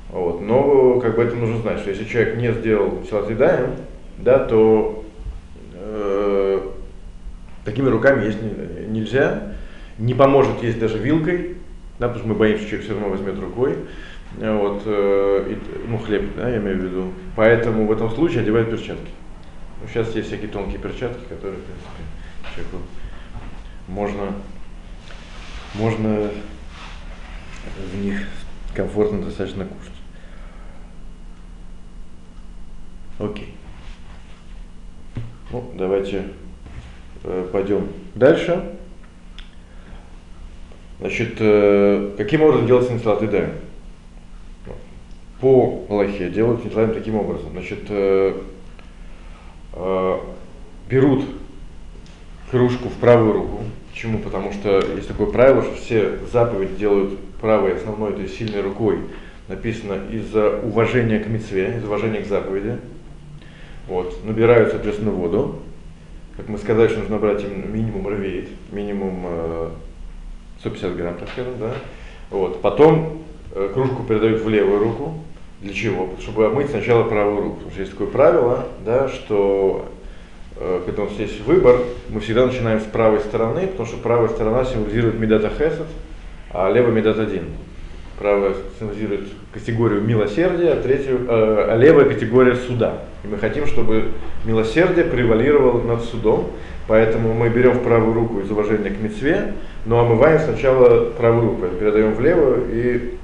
Вот. 0.10 0.42
Но 0.42 1.00
как 1.00 1.16
бы 1.16 1.24
это 1.24 1.36
нужно 1.36 1.60
знать, 1.60 1.80
что 1.80 1.90
если 1.90 2.06
человек 2.06 2.38
не 2.38 2.52
сделал 2.54 3.04
силат 3.08 3.30
едаем, 3.30 3.72
да, 4.18 4.40
то 4.40 5.06
э, 5.74 6.60
такими 7.66 7.90
руками 7.90 8.26
есть 8.26 8.40
нельзя. 8.88 9.54
Не 9.98 10.14
поможет 10.14 10.62
есть 10.64 10.80
даже 10.80 10.98
вилкой, 10.98 11.58
да, 12.00 12.08
потому 12.08 12.20
что 12.20 12.28
мы 12.28 12.36
боимся, 12.36 12.62
что 12.62 12.70
человек 12.70 12.86
все 12.86 12.94
равно 12.94 13.10
возьмет 13.10 13.40
рукой. 13.40 13.76
Вот, 14.36 14.84
э, 14.86 15.54
и, 15.54 15.88
ну, 15.88 15.98
хлеб, 15.98 16.36
да, 16.36 16.50
я 16.50 16.58
имею 16.58 16.80
в 16.80 16.84
виду. 16.84 17.12
Поэтому 17.36 17.88
в 17.88 17.92
этом 17.92 18.12
случае 18.12 18.42
одевают 18.42 18.70
перчатки. 18.70 19.10
Ну, 19.82 19.88
сейчас 19.88 20.14
есть 20.16 20.28
всякие 20.28 20.50
тонкие 20.50 20.80
перчатки, 20.80 21.24
которые, 21.30 21.60
в 21.60 21.64
принципе, 21.64 22.04
человеку 22.56 22.78
можно, 23.88 24.34
можно 25.76 26.30
в 27.92 28.04
них 28.04 28.28
комфортно 28.76 29.24
достаточно 29.24 29.66
кушать. 29.66 29.97
Окей. 33.20 33.54
Ну, 35.52 35.72
давайте 35.76 36.26
э, 37.24 37.48
пойдем 37.52 37.88
дальше. 38.16 38.78
Значит, 41.00 41.36
э, 41.40 42.14
каким 42.18 42.42
образом 42.42 42.68
делается 42.68 43.00
салат 43.00 43.22
еда? 43.22 43.50
по 45.40 45.86
Аллахе 45.90 46.30
делают 46.30 46.66
Нитраим 46.66 46.94
таким 46.94 47.16
образом. 47.16 47.52
Значит, 47.52 47.80
э, 47.90 48.34
э, 49.74 50.18
берут 50.90 51.26
кружку 52.50 52.90
в 52.90 52.94
правую 52.94 53.34
руку. 53.34 53.60
Почему? 53.92 54.20
Потому 54.20 54.52
что 54.52 54.80
есть 54.96 55.08
такое 55.08 55.28
правило, 55.28 55.64
что 55.64 55.76
все 55.76 56.18
заповеди 56.32 56.76
делают 56.76 57.20
правой 57.42 57.76
основной, 57.76 58.14
то 58.14 58.22
есть 58.22 58.38
сильной 58.38 58.62
рукой. 58.62 59.00
Написано 59.48 59.98
из-за 60.12 60.60
уважения 60.62 61.20
к 61.20 61.28
мецве, 61.28 61.78
из 61.78 61.84
уважения 61.84 62.22
к 62.22 62.28
заповеди. 62.28 62.78
Вот. 63.88 64.24
Набирают, 64.26 64.72
соответственно, 64.72 65.12
воду. 65.12 65.60
как 66.36 66.50
мы 66.50 66.58
сказали, 66.58 66.90
что 66.90 67.00
нужно 67.00 67.18
брать 67.18 67.44
минимум 67.48 68.08
рвеет, 68.08 68.50
минимум 68.72 69.24
э, 69.26 69.70
150 70.60 70.96
грамм, 70.96 71.16
так 71.18 71.30
скажем, 71.30 71.54
да. 71.60 71.74
Вот. 72.30 72.62
Потом 72.62 73.24
э, 73.54 73.70
кружку 73.74 74.04
передают 74.04 74.42
в 74.42 74.50
левую 74.50 74.80
руку. 74.80 75.14
Для 75.62 75.74
чего? 75.74 76.10
Чтобы 76.20 76.46
омыть 76.46 76.70
сначала 76.70 77.04
правую 77.04 77.44
руку. 77.44 77.56
Потому 77.56 77.72
что 77.72 77.80
есть 77.80 77.92
такое 77.94 78.08
правило, 78.08 78.68
да, 78.86 79.08
что 79.08 79.88
э, 80.58 80.82
когда 80.86 81.04
у 81.04 81.06
нас 81.06 81.18
есть 81.18 81.42
выбор, 81.46 81.80
мы 82.10 82.20
всегда 82.20 82.46
начинаем 82.46 82.82
с 82.82 82.86
правой 82.86 83.22
стороны, 83.22 83.68
потому 83.68 83.88
что 83.88 83.98
правая 83.98 84.28
сторона 84.28 84.66
символизирует 84.66 85.18
медата 85.18 85.50
хесед, 85.50 85.88
а 86.52 86.70
левая 86.70 86.92
медат 86.92 87.18
один. 87.20 87.46
Правая 88.18 88.54
символизирует 88.80 89.28
категорию 89.54 90.02
милосердия, 90.02 90.72
а, 90.72 90.82
третью, 90.82 91.26
э, 91.28 91.68
а 91.70 91.76
левая 91.76 92.06
категория 92.06 92.56
суда. 92.56 93.04
И 93.24 93.28
мы 93.28 93.38
хотим, 93.38 93.68
чтобы 93.68 94.12
милосердие 94.44 95.06
превалировало 95.06 95.84
над 95.84 96.04
судом, 96.04 96.52
поэтому 96.88 97.34
мы 97.34 97.50
берем 97.50 97.74
в 97.74 97.84
правую 97.84 98.14
руку 98.14 98.40
из 98.40 98.50
уважения 98.50 98.90
к 98.90 99.00
мецве, 99.00 99.54
но 99.86 100.00
омываем 100.00 100.40
сначала 100.40 101.12
правую 101.12 101.52
руку, 101.52 101.68
передаем 101.80 102.14
в 102.14 102.22
левую 102.22 102.66
и 102.72 103.18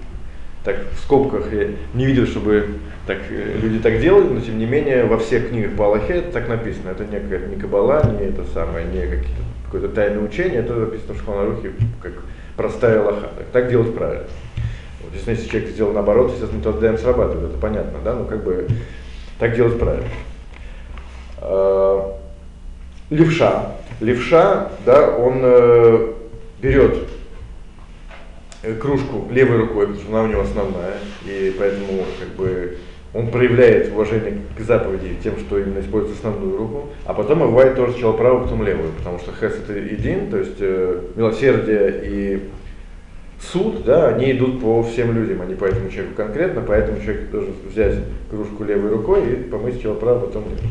так 0.63 0.77
в 0.93 0.99
скобках 0.99 1.51
я 1.51 1.69
не 1.93 2.05
видел, 2.05 2.25
чтобы 2.25 2.67
так, 3.05 3.17
э, 3.29 3.59
люди 3.61 3.79
так 3.79 3.99
делали, 3.99 4.27
но 4.27 4.39
тем 4.39 4.57
не 4.57 4.65
менее 4.65 5.05
во 5.05 5.17
всех 5.17 5.49
книгах 5.49 5.75
по 5.75 5.85
Аллахе 5.85 6.21
так 6.21 6.47
написано. 6.47 6.89
Это 6.89 7.03
не, 7.03 7.19
не 7.49 7.61
кабала, 7.61 8.01
не 8.11 8.27
это 8.27 8.45
самое, 8.53 8.85
не 8.85 9.19
какое-то 9.65 9.89
тайное 9.89 10.23
учение, 10.23 10.59
это 10.59 10.73
написано 10.73 11.13
в 11.15 11.17
Шханарухе 11.17 11.71
как 12.01 12.13
простая 12.55 13.01
Аллаха. 13.01 13.31
Так, 13.37 13.45
так 13.51 13.69
делать 13.69 13.93
правильно. 13.93 14.27
Вот, 15.13 15.27
если 15.27 15.49
человек 15.49 15.69
сделал 15.69 15.93
наоборот, 15.93 16.31
естественно, 16.31 16.61
то 16.61 16.69
отдаем 16.71 16.97
срабатывает, 16.97 17.51
это 17.51 17.59
понятно, 17.59 17.99
да, 18.03 18.13
ну 18.13 18.25
как 18.25 18.43
бы 18.43 18.67
так 19.39 19.55
делать 19.55 19.79
правильно. 19.79 20.07
А, 21.37 22.17
левша. 23.09 23.73
Левша, 23.99 24.69
да, 24.85 25.15
он 25.15 25.39
э, 25.43 26.13
берет 26.61 26.97
э, 28.63 28.73
кружку 28.75 29.27
левой 29.31 29.57
рукой, 29.57 29.87
потому 29.87 30.03
что 30.03 30.11
она 30.13 30.23
у 30.23 30.27
него 30.27 30.41
основная, 30.41 30.95
и 31.25 31.55
поэтому 31.57 32.03
как 32.19 32.29
бы 32.35 32.77
он 33.13 33.27
проявляет 33.27 33.91
уважение 33.93 34.39
к 34.57 34.61
заповеди 34.61 35.15
тем, 35.23 35.37
что 35.37 35.59
именно 35.59 35.79
использует 35.79 36.17
основную 36.17 36.57
руку, 36.57 36.89
а 37.05 37.13
потом 37.13 37.43
омывает 37.43 37.75
тоже 37.75 37.93
сначала 37.93 38.13
правую, 38.13 38.43
потом 38.43 38.65
левую, 38.65 38.91
потому 38.93 39.19
что 39.19 39.31
хес 39.31 39.53
это 39.55 39.73
един, 39.73 40.31
то 40.31 40.37
есть 40.37 40.57
э, 40.59 41.01
милосердие 41.15 42.01
и 42.03 42.49
суд, 43.51 43.83
да, 43.83 44.09
они 44.09 44.31
идут 44.31 44.61
по 44.61 44.83
всем 44.83 45.13
людям, 45.13 45.41
а 45.41 45.45
не 45.45 45.55
по 45.55 45.65
этому 45.65 45.89
человеку 45.89 46.15
конкретно, 46.15 46.61
поэтому 46.61 47.01
человек 47.01 47.29
должен 47.29 47.53
взять 47.69 47.95
кружку 48.29 48.63
левой 48.63 48.91
рукой 48.91 49.31
и 49.31 49.35
помыть 49.35 49.75
сначала 49.75 49.95
правую, 49.95 50.27
потом 50.27 50.43
левую. 50.43 50.69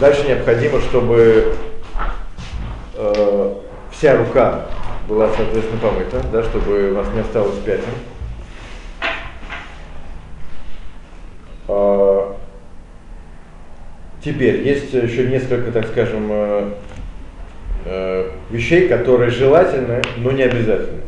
Дальше 0.00 0.26
необходимо, 0.26 0.80
чтобы 0.80 1.54
э, 2.94 3.54
вся 3.90 4.16
рука 4.16 4.66
была, 5.06 5.28
соответственно, 5.36 5.80
помыта, 5.80 6.22
да, 6.32 6.42
чтобы 6.42 6.90
у 6.90 6.94
вас 6.94 7.06
не 7.14 7.20
осталось 7.20 7.58
пятен. 7.58 7.84
А, 11.68 12.36
теперь 14.22 14.66
есть 14.66 14.92
еще 14.92 15.28
несколько, 15.28 15.70
так 15.70 15.86
скажем, 15.88 16.28
э, 16.30 16.70
э, 17.84 18.23
вещей, 18.54 18.88
которые 18.88 19.30
желательны, 19.30 20.00
но 20.18 20.30
не 20.30 20.44
обязательны. 20.44 21.00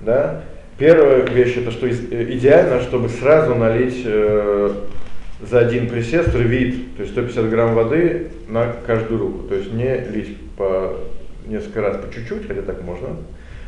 Да? 0.00 0.42
Первая 0.78 1.26
вещь 1.26 1.56
это 1.56 1.70
что 1.70 1.90
идеально, 1.90 2.80
чтобы 2.82 3.08
сразу 3.08 3.54
налить 3.54 4.02
э, 4.04 4.72
за 5.40 5.58
один 5.60 5.88
присест 5.88 6.34
ревит, 6.34 6.96
то 6.96 7.02
есть 7.02 7.12
150 7.12 7.50
грамм 7.50 7.74
воды 7.74 8.28
на 8.48 8.72
каждую 8.86 9.20
руку. 9.20 9.48
То 9.48 9.54
есть 9.54 9.72
не 9.72 9.98
лить 10.12 10.36
по 10.56 10.96
несколько 11.46 11.80
раз 11.80 11.96
по 11.96 12.14
чуть-чуть, 12.14 12.46
хотя 12.46 12.62
так 12.62 12.82
можно, 12.82 13.08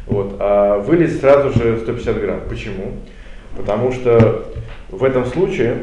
вот, 0.07 0.37
а 0.39 0.79
вылить 0.79 1.19
сразу 1.19 1.59
же 1.59 1.79
150 1.81 2.21
грамм. 2.21 2.41
Почему? 2.49 2.93
Потому 3.57 3.93
что 3.93 4.47
в 4.91 5.05
этом 5.05 5.25
случае, 5.27 5.77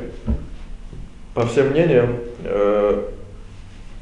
по 1.34 1.46
всем 1.46 1.70
мнениям, 1.70 2.16
э, 2.44 3.02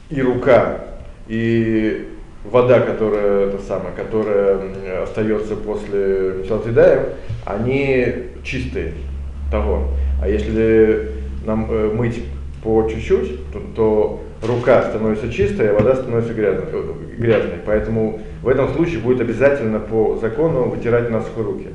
и 0.10 0.22
рука, 0.22 0.80
и 1.28 2.08
вода, 2.52 2.80
которая, 2.80 3.48
это 3.48 3.60
самое, 3.62 3.94
которая 3.96 5.04
остается 5.04 5.56
после 5.56 6.34
Миталтидаем, 6.40 7.04
они 7.46 8.06
чистые 8.44 8.94
того. 9.52 9.90
А 10.22 10.28
если 10.28 11.12
нам 11.46 11.68
э, 11.70 11.92
мыть 11.94 12.24
по 12.64 12.88
чуть-чуть, 12.90 13.52
то, 13.52 13.62
то 13.76 14.24
рука 14.42 14.90
становится 14.90 15.32
чистой, 15.32 15.70
а 15.70 15.74
вода 15.74 15.96
становится 15.96 16.34
грязной, 16.34 16.66
э, 16.72 16.94
грязной. 17.18 17.60
Поэтому 17.66 18.22
в 18.42 18.48
этом 18.48 18.74
случае 18.74 19.00
будет 19.00 19.22
обязательно 19.22 19.80
по 19.80 20.18
закону 20.18 20.64
вытирать 20.64 21.10
насухо 21.10 21.44
руки. 21.44 21.68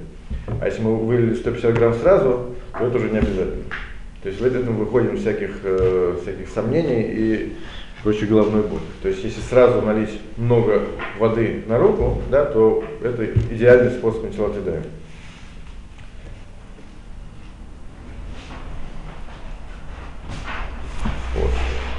А 0.60 0.66
если 0.66 0.82
мы 0.82 0.96
вылили 0.96 1.34
150 1.34 1.74
грамм 1.74 1.94
сразу, 1.94 2.46
то 2.78 2.86
это 2.86 2.96
уже 2.96 3.10
не 3.10 3.18
обязательно. 3.18 3.64
То 4.22 4.28
есть 4.28 4.40
в 4.40 4.44
этом 4.44 4.76
выходим 4.76 5.16
всяких, 5.16 5.50
э, 5.64 6.16
всяких 6.22 6.48
сомнений 6.48 7.02
и 7.02 7.52
прочей 8.02 8.26
головной 8.26 8.62
боли. 8.62 8.82
То 9.02 9.08
есть 9.08 9.22
если 9.24 9.40
сразу 9.40 9.80
налить 9.82 10.20
много 10.36 10.82
воды 11.18 11.62
на 11.66 11.78
руку, 11.78 12.20
да, 12.30 12.44
то 12.44 12.84
это 13.02 13.24
идеальный 13.24 13.90
способ 13.90 14.24
начала 14.24 14.52
тидаем. 14.52 14.82
Вот. 21.36 21.50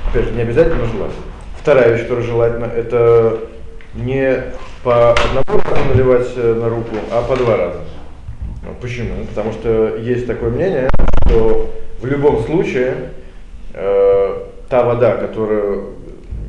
Опять 0.09 0.25
же, 0.25 0.31
не 0.33 0.41
обязательно, 0.41 0.79
но 0.79 0.85
желательно. 0.85 1.23
Вторая 1.59 1.93
вещь, 1.93 2.01
которая 2.03 2.25
желательно, 2.25 2.65
это 2.65 3.39
не 3.95 4.43
по 4.83 5.11
одному 5.11 5.61
разу 5.63 5.85
наливать 5.93 6.27
э, 6.35 6.53
на 6.55 6.67
руку, 6.67 6.95
а 7.11 7.21
по 7.23 7.37
два 7.37 7.55
раза. 7.55 7.79
Почему? 8.81 9.25
Потому 9.27 9.53
что 9.53 9.95
есть 9.95 10.27
такое 10.27 10.49
мнение, 10.49 10.89
что 11.25 11.73
в 12.01 12.05
любом 12.05 12.43
случае 12.43 13.11
э, 13.73 14.43
та 14.73 14.81
вода, 14.81 15.17
которую 15.17 15.89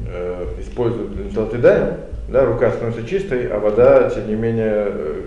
э, 0.07 0.47
используют 0.59 1.15
для 1.15 1.31
Талтидаем, 1.31 1.97
да, 2.31 2.47
рука 2.47 2.71
становится 2.71 3.07
чистой, 3.07 3.49
а 3.49 3.59
вода, 3.59 4.09
тем 4.09 4.27
не 4.29 4.35
менее, 4.35 4.87
э, 4.87 5.21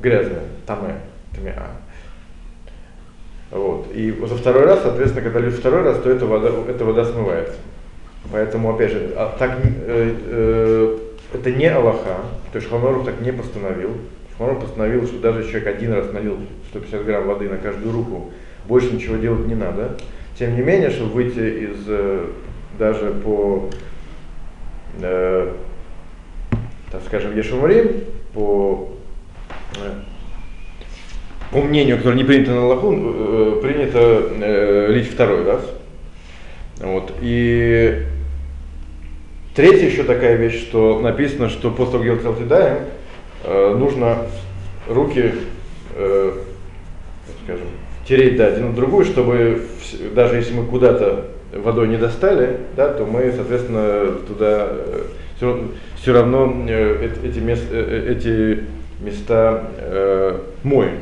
грязная, 0.00 0.42
тамэ, 0.66 0.94
тамеа. 1.32 1.68
Вот. 3.52 3.86
И 3.94 4.10
за 4.10 4.34
второй 4.34 4.64
раз, 4.64 4.80
соответственно, 4.82 5.22
когда 5.22 5.38
льют 5.38 5.54
второй 5.54 5.82
раз, 5.82 5.98
то 5.98 6.10
эта 6.10 6.26
вода, 6.26 6.50
эта 6.68 6.84
вода 6.84 7.04
смывается. 7.04 7.54
Поэтому, 8.32 8.74
опять 8.74 8.90
же, 8.90 9.12
а, 9.14 9.36
так, 9.38 9.56
э, 9.64 10.16
э, 10.26 10.98
это 11.34 11.52
не 11.52 11.66
Аллаха, 11.66 12.16
то 12.50 12.56
есть 12.56 12.66
Шханорух 12.66 13.04
так 13.04 13.20
не 13.20 13.32
постановил. 13.32 13.92
Шханорух 14.34 14.62
постановил, 14.62 15.06
что 15.06 15.20
даже 15.20 15.44
человек 15.44 15.68
один 15.68 15.92
раз 15.92 16.12
налил 16.12 16.38
150 16.70 17.04
грамм 17.04 17.28
воды 17.28 17.48
на 17.48 17.58
каждую 17.58 17.92
руку, 17.92 18.32
больше 18.66 18.92
ничего 18.92 19.14
делать 19.18 19.46
не 19.46 19.54
надо. 19.54 19.96
Тем 20.38 20.54
не 20.54 20.62
менее, 20.62 20.90
чтобы 20.90 21.14
выйти 21.14 21.38
из, 21.38 21.84
э, 21.88 22.26
даже 22.78 23.10
по, 23.10 23.68
э, 25.00 25.52
так 26.92 27.02
скажем, 27.06 27.36
Ешумрим, 27.36 28.04
по 28.34 28.88
э, 29.76 29.92
по 31.50 31.62
мнению, 31.62 31.96
которое 31.96 32.16
не 32.16 32.24
принято 32.24 32.52
на 32.52 32.62
Аллаху, 32.62 32.94
э, 32.94 33.60
принято 33.62 33.98
э, 33.98 34.92
лить 34.92 35.10
второй 35.10 35.44
раз. 35.44 35.62
Вот. 36.78 37.12
И 37.20 38.02
третья 39.56 39.86
еще 39.86 40.04
такая 40.04 40.36
вещь, 40.36 40.60
что 40.60 41.00
написано, 41.00 41.48
что 41.48 41.70
после 41.70 41.98
того, 41.98 42.04
как 42.16 42.22
делать 42.22 42.78
э, 43.44 43.76
нужно 43.76 44.26
руки, 44.86 45.32
э, 45.96 46.32
тереть 48.08 48.36
да, 48.36 48.46
один 48.46 48.68
на 48.68 48.72
другую, 48.72 49.04
чтобы 49.04 49.66
даже 50.14 50.36
если 50.36 50.54
мы 50.54 50.64
куда-то 50.64 51.26
водой 51.52 51.88
не 51.88 51.98
достали, 51.98 52.58
да, 52.74 52.88
то 52.92 53.04
мы, 53.04 53.30
соответственно, 53.32 54.12
туда 54.26 54.68
э, 54.70 55.02
все, 55.36 55.60
все 55.96 56.12
равно 56.14 56.64
э, 56.66 57.10
эти, 57.22 57.38
мест, 57.38 57.64
э, 57.70 58.14
эти 58.16 58.64
места 59.00 59.64
э, 59.76 60.40
моем. 60.62 60.98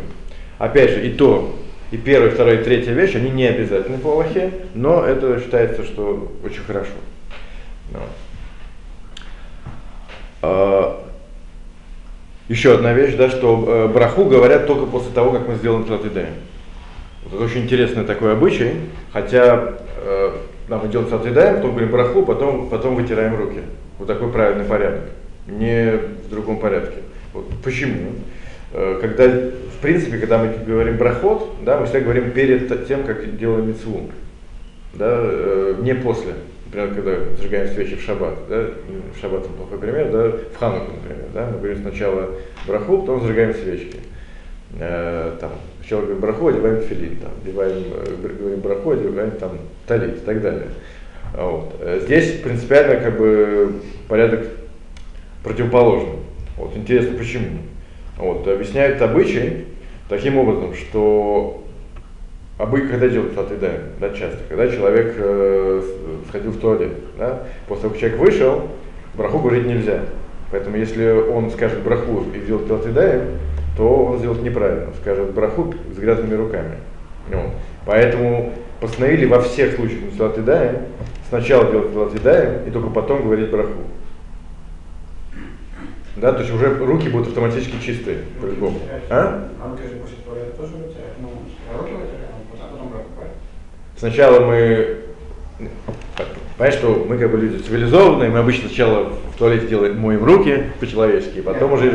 Опять 0.58 0.90
же, 0.90 1.06
и 1.06 1.12
то, 1.12 1.56
и 1.92 1.96
первая, 1.96 2.30
вторая, 2.30 2.60
и 2.60 2.64
третья 2.64 2.92
вещь, 2.92 3.14
они 3.14 3.30
не 3.30 3.46
обязательны 3.46 3.98
по 3.98 4.10
Аллахе, 4.10 4.50
но 4.74 5.04
это 5.04 5.38
считается, 5.40 5.84
что 5.84 6.32
очень 6.44 6.62
хорошо. 6.62 6.90
No. 7.92 8.00
А, 10.42 11.04
еще 12.48 12.74
одна 12.74 12.92
вещь, 12.92 13.14
да, 13.14 13.30
что 13.30 13.90
браху 13.92 14.24
говорят 14.24 14.66
только 14.66 14.86
после 14.86 15.12
того, 15.12 15.30
как 15.30 15.46
мы 15.46 15.54
сделаем 15.54 15.84
Тратидеем. 15.84 16.34
Вот 17.26 17.34
это 17.34 17.44
очень 17.44 17.62
интересный 17.62 18.04
такой 18.04 18.32
обычай, 18.32 18.74
хотя 19.12 19.74
э, 19.96 20.30
нам 20.68 20.88
делаем 20.88 21.10
Тратидеем, 21.10 21.56
потом 21.56 21.70
говорим 21.72 21.90
браху, 21.90 22.22
потом, 22.22 22.68
потом 22.68 22.94
вытираем 22.94 23.36
руки. 23.36 23.62
Вот 23.98 24.06
такой 24.06 24.30
правильный 24.30 24.64
порядок, 24.64 25.02
не 25.48 25.98
в 26.24 26.30
другом 26.30 26.60
порядке. 26.60 26.98
Вот 27.32 27.46
почему? 27.64 28.12
Э, 28.72 28.98
когда, 29.00 29.26
в 29.26 29.82
принципе, 29.82 30.18
когда 30.18 30.38
мы 30.38 30.54
говорим 30.64 30.98
брахот, 30.98 31.50
да, 31.64 31.80
мы 31.80 31.86
всегда 31.86 32.00
говорим 32.00 32.30
перед 32.30 32.86
тем, 32.86 33.02
как 33.02 33.36
делаем 33.36 33.70
митцву. 33.70 34.08
да, 34.94 35.18
э, 35.18 35.74
не 35.80 35.96
после. 35.96 36.34
Например, 36.66 36.94
когда 36.94 37.36
зажигаем 37.36 37.74
свечи 37.74 37.96
в 37.96 38.02
шаббат, 38.02 38.34
да, 38.48 38.68
в 39.16 39.20
шаббат 39.20 39.40
это 39.40 39.52
плохой 39.52 39.78
пример, 39.78 40.12
да, 40.12 40.30
в 40.54 40.58
хануку, 40.60 40.92
например, 40.92 41.26
да, 41.34 41.50
мы 41.52 41.58
говорим 41.58 41.78
сначала 41.78 42.30
браху, 42.68 42.98
потом 42.98 43.20
зажигаем 43.22 43.52
свечки. 43.52 43.98
Э, 44.78 45.36
там, 45.40 45.52
сначала 45.78 46.02
говорим 46.02 46.20
браху, 46.20 46.48
одеваем 46.48 46.82
филин, 46.82 47.16
там, 47.16 47.30
одеваем, 47.42 47.84
э, 47.94 48.34
говорим 48.38 48.60
браху, 48.60 48.90
одеваем 48.90 49.30
там 49.32 49.58
талит 49.86 50.16
и 50.16 50.20
так 50.20 50.42
далее. 50.42 50.68
Вот. 51.34 51.74
Э, 51.80 52.00
здесь 52.04 52.40
принципиально 52.40 52.96
как 52.96 53.18
бы 53.18 53.72
порядок 54.08 54.46
противоположный. 55.42 56.18
Вот. 56.56 56.76
Интересно 56.76 57.16
почему. 57.16 57.58
Вот. 58.18 58.46
Объясняют 58.46 59.00
обычай 59.00 59.66
таким 60.08 60.38
образом, 60.38 60.74
что 60.74 61.64
обычно, 62.58 62.90
когда 62.90 63.08
делают 63.08 63.32
фатидаем, 63.32 63.82
да, 64.00 64.10
часто, 64.10 64.38
когда 64.48 64.68
человек 64.68 65.14
э, 65.16 65.82
сходил 66.28 66.50
в 66.50 66.60
туалет, 66.60 66.92
да, 67.18 67.44
после 67.68 67.82
того, 67.82 67.94
как 67.94 68.00
человек 68.00 68.20
вышел, 68.20 68.62
браху 69.14 69.38
говорить 69.38 69.66
нельзя. 69.66 70.00
Поэтому 70.50 70.76
если 70.76 71.10
он 71.10 71.50
скажет 71.50 71.82
браху 71.82 72.24
и 72.34 72.40
сделает 72.40 72.68
фатидаем, 72.68 73.38
то 73.76 74.06
он 74.06 74.18
сделает 74.18 74.42
неправильно, 74.42 74.92
скажет 75.00 75.32
браху 75.32 75.74
с 75.94 75.98
грязными 75.98 76.34
руками. 76.34 76.76
Вот. 77.30 77.52
Поэтому 77.84 78.52
постановили 78.80 79.26
во 79.26 79.40
всех 79.40 79.74
случаях 79.74 80.12
Мисуатидаем 80.12 80.86
сначала 81.28 81.70
делать 81.70 81.90
Мисуатидаем 81.90 82.66
и 82.66 82.70
только 82.70 82.90
потом 82.90 83.22
говорить 83.24 83.50
браху. 83.50 83.72
Да, 86.16 86.32
то 86.32 86.40
есть 86.40 86.52
уже 86.52 86.74
руки 86.78 87.10
будут 87.10 87.28
автоматически 87.28 87.78
чистые, 87.78 88.20
по-любому. 88.40 88.78
А? 89.10 89.50
А? 89.60 89.76
Ну, 91.20 91.28
а? 91.70 91.84
Сначала 93.98 94.46
мы 94.46 95.02
Понимаешь, 96.56 96.78
что 96.78 97.06
мы 97.06 97.18
как 97.18 97.30
бы 97.30 97.38
люди 97.38 97.62
цивилизованные, 97.62 98.30
мы 98.30 98.38
обычно 98.38 98.68
сначала 98.68 99.10
в 99.34 99.38
туалете 99.38 99.66
делаем, 99.66 99.98
моем 99.98 100.24
руки 100.24 100.64
по-человечески, 100.80 101.42
потом 101.42 101.72
уже 101.72 101.90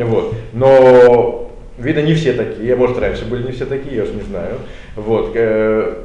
вот. 0.00 0.34
Но 0.52 1.52
видно 1.78 2.00
не 2.00 2.14
все 2.14 2.32
такие, 2.32 2.74
может 2.74 2.98
раньше 2.98 3.24
были 3.26 3.44
не 3.44 3.52
все 3.52 3.66
такие, 3.66 3.96
я 3.96 4.02
уж 4.02 4.10
не 4.10 4.22
знаю. 4.22 4.56
Вот, 4.96 5.32
э, 5.34 6.04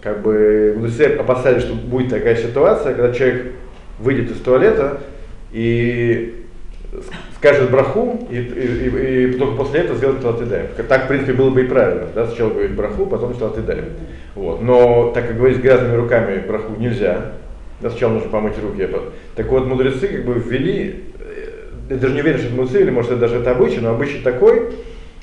как 0.00 0.22
бы 0.22 0.74
мудрецы 0.76 1.16
опасались, 1.18 1.64
что 1.64 1.74
будет 1.74 2.10
такая 2.10 2.36
ситуация, 2.36 2.94
когда 2.94 3.12
человек 3.12 3.52
выйдет 3.98 4.30
из 4.30 4.38
туалета 4.38 5.00
и 5.52 6.46
скажет 7.40 7.70
браху, 7.70 8.18
и, 8.30 8.36
и, 8.36 8.38
и, 8.38 9.30
и 9.30 9.38
только 9.38 9.56
после 9.56 9.80
этого 9.80 9.96
сделает 9.96 10.20
талатидаем. 10.20 10.66
Так, 10.86 11.04
в 11.04 11.08
принципе, 11.08 11.32
было 11.32 11.48
бы 11.48 11.62
и 11.62 11.66
правильно. 11.66 12.06
Да? 12.14 12.26
Сначала 12.26 12.50
говорить 12.50 12.72
браху, 12.72 13.06
потом 13.06 13.32
талатидаем. 13.32 13.86
Вот. 14.34 14.60
Но 14.60 15.10
так 15.14 15.26
как 15.26 15.38
говорить 15.38 15.58
грязными 15.58 15.96
руками 15.96 16.42
браху 16.46 16.74
нельзя, 16.78 17.32
да, 17.80 17.88
сначала 17.88 18.12
нужно 18.12 18.28
помыть 18.28 18.62
руки. 18.62 18.86
Так 19.36 19.46
вот, 19.46 19.66
мудрецы 19.66 20.06
как 20.06 20.24
бы 20.26 20.34
ввели, 20.34 21.04
я 21.88 21.96
даже 21.96 22.12
не 22.12 22.20
уверен, 22.20 22.38
что 22.38 22.48
это 22.48 22.56
мудрецы, 22.56 22.82
или 22.82 22.90
может 22.90 23.12
это 23.12 23.20
даже 23.20 23.36
это 23.36 23.52
обычай, 23.52 23.80
но 23.80 23.90
обычай 23.90 24.18
такой, 24.18 24.74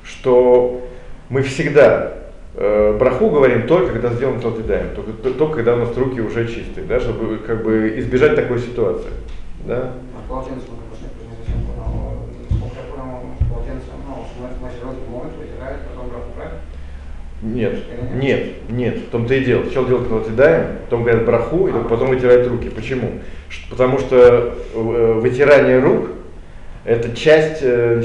что 0.04 0.88
мы 1.30 1.44
всегда 1.44 2.14
э, 2.56 2.98
браху 2.98 3.30
говорим 3.30 3.68
только 3.68 3.92
когда 3.92 4.10
сделаем 4.10 4.42
талатидаем, 4.42 4.88
только, 4.96 5.12
только 5.34 5.58
когда 5.58 5.76
у 5.76 5.78
нас 5.78 5.96
руки 5.96 6.20
уже 6.20 6.48
чистые, 6.48 6.88
да, 6.88 7.00
чтобы 7.00 7.38
как 7.46 7.64
бы 7.64 7.94
избежать 7.98 8.36
такой 8.36 8.58
ситуации. 8.58 9.12
Да? 9.68 9.92
А 10.16 10.28
полотенце 10.28 10.66
Нет, 17.42 17.76
нет, 18.16 18.46
нет, 18.68 18.98
в 18.98 19.10
том-то 19.12 19.36
и 19.36 19.44
дело. 19.44 19.64
Сначала 19.64 19.88
делают 19.88 20.08
калатидаем, 20.08 20.78
потом 20.86 21.04
говорят 21.04 21.26
браху, 21.26 21.68
и 21.68 21.72
только 21.72 21.88
потом 21.88 22.10
вытирают 22.10 22.48
руки. 22.48 22.70
Почему? 22.70 23.12
Потому 23.70 24.00
что 24.00 24.56
э, 24.74 25.14
вытирание 25.22 25.80
рук– 25.80 26.10
это 26.86 27.16
часть 27.16 27.60
э, 27.62 28.02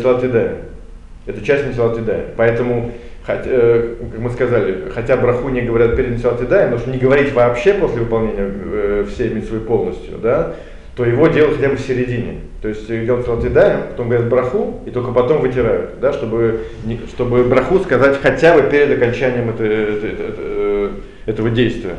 Это 1.24 1.40
часть 1.42 1.66
несилатидаем. 1.66 2.26
Поэтому, 2.36 2.92
хотя, 3.22 3.44
э, 3.46 3.94
как 4.10 4.20
мы 4.20 4.30
сказали, 4.30 4.90
хотя 4.94 5.16
браху 5.16 5.48
не 5.48 5.62
говорят 5.62 5.96
перед 5.96 6.10
несилатидаем, 6.10 6.72
но 6.72 6.78
что 6.78 6.90
не 6.90 6.98
говорить 6.98 7.32
вообще 7.32 7.72
после 7.72 8.00
выполнения 8.00 9.04
всей 9.04 9.30
митцвы 9.30 9.60
полностью, 9.60 10.18
да, 10.18 10.56
то 10.94 11.04
его 11.06 11.26
делают 11.28 11.56
хотя 11.56 11.70
бы 11.70 11.76
в 11.76 11.80
середине. 11.80 12.40
То 12.60 12.68
есть 12.68 12.88
идет 12.90 13.24
филатидаем, 13.24 13.88
потом 13.90 14.08
говорят 14.08 14.28
браху, 14.28 14.80
и 14.86 14.90
только 14.90 15.12
потом 15.12 15.40
вытирают, 15.40 15.98
да, 16.00 16.12
чтобы, 16.12 16.66
чтобы 17.08 17.44
браху 17.44 17.80
сказать 17.80 18.20
хотя 18.20 18.54
бы 18.54 18.68
перед 18.68 18.96
окончанием 18.96 19.50
это, 19.50 19.64
это, 19.64 20.06
это, 20.06 20.34
э, 20.38 20.90
этого 21.26 21.50
действия. 21.50 21.96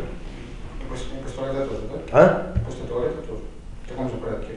После, 0.90 1.08
туалета 1.36 1.66
тоже, 1.66 1.82
да? 1.92 2.20
А? 2.20 2.54
После 2.66 2.88
туалета 2.88 3.16
тоже? 3.28 3.42
В 3.84 3.90
таком 3.90 4.10
же 4.10 4.16
порядке? 4.18 4.52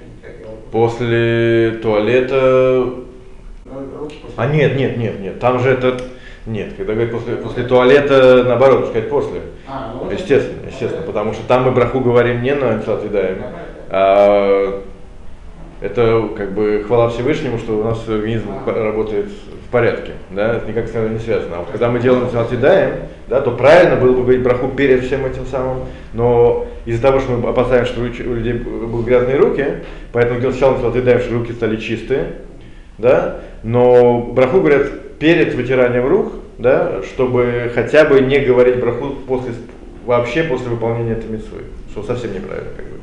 После 0.70 1.78
туалета... 1.82 2.94
Ну. 3.64 4.08
А 4.36 4.46
нет, 4.46 4.76
нет, 4.76 4.96
нет, 4.98 5.18
нет, 5.20 5.40
там 5.40 5.60
же 5.60 5.70
это... 5.70 5.98
Нет, 6.44 6.74
когда 6.76 6.92
говорят 6.92 7.12
после, 7.12 7.34
после 7.36 7.64
туалета, 7.64 8.44
наоборот, 8.46 8.86
сказать 8.86 9.10
после. 9.10 9.40
А, 9.66 9.92
ну, 10.00 10.08
естественно, 10.08 10.68
естественно, 10.68 11.02
потому 11.02 11.32
что 11.32 11.42
там 11.48 11.64
мы 11.64 11.72
браху 11.72 11.98
говорим 11.98 12.40
не 12.40 12.54
на 12.54 12.78
филатидаем, 12.78 13.38
а, 13.42 13.65
это 15.80 16.28
как 16.36 16.52
бы 16.52 16.84
хвала 16.86 17.08
Всевышнему, 17.10 17.58
что 17.58 17.78
у 17.78 17.84
нас 17.84 18.08
организм 18.08 18.48
работает 18.66 19.26
в 19.66 19.70
порядке, 19.70 20.12
да, 20.30 20.56
это 20.56 20.68
никак 20.68 20.86
с 20.86 20.90
этим 20.90 21.14
не 21.14 21.18
связано. 21.18 21.56
А 21.56 21.58
вот 21.60 21.68
когда 21.70 21.90
мы 21.90 21.98
делаем 21.98 22.28
Салтидаем, 22.30 22.94
да, 23.28 23.40
то 23.40 23.50
правильно 23.50 23.96
было 23.96 24.12
бы 24.12 24.22
говорить 24.22 24.42
браху 24.42 24.68
перед 24.68 25.04
всем 25.04 25.26
этим 25.26 25.44
самым, 25.46 25.80
но 26.14 26.66
из-за 26.86 27.02
того, 27.02 27.20
что 27.20 27.32
мы 27.32 27.48
опасаемся, 27.48 27.92
что 27.92 28.00
у 28.00 28.34
людей 28.34 28.54
будут 28.54 29.06
грязные 29.06 29.36
руки, 29.36 29.66
поэтому 30.12 30.40
сначала 30.40 30.78
Салтидаем, 30.78 31.20
что 31.20 31.34
руки 31.34 31.52
стали 31.52 31.76
чистые, 31.76 32.32
да, 32.98 33.40
но 33.62 34.20
браху 34.20 34.60
говорят 34.60 35.18
перед 35.18 35.54
вытиранием 35.54 36.06
рук, 36.06 36.32
да, 36.58 37.02
чтобы 37.02 37.70
хотя 37.74 38.04
бы 38.04 38.20
не 38.20 38.38
говорить 38.38 38.80
браху 38.80 39.16
после, 39.26 39.52
вообще 40.06 40.44
после 40.44 40.68
выполнения 40.68 41.12
этой 41.12 41.28
митцвы, 41.28 41.62
что 41.90 42.02
совсем 42.02 42.32
неправильно, 42.32 42.70
как 42.76 42.86
бы 42.86 42.95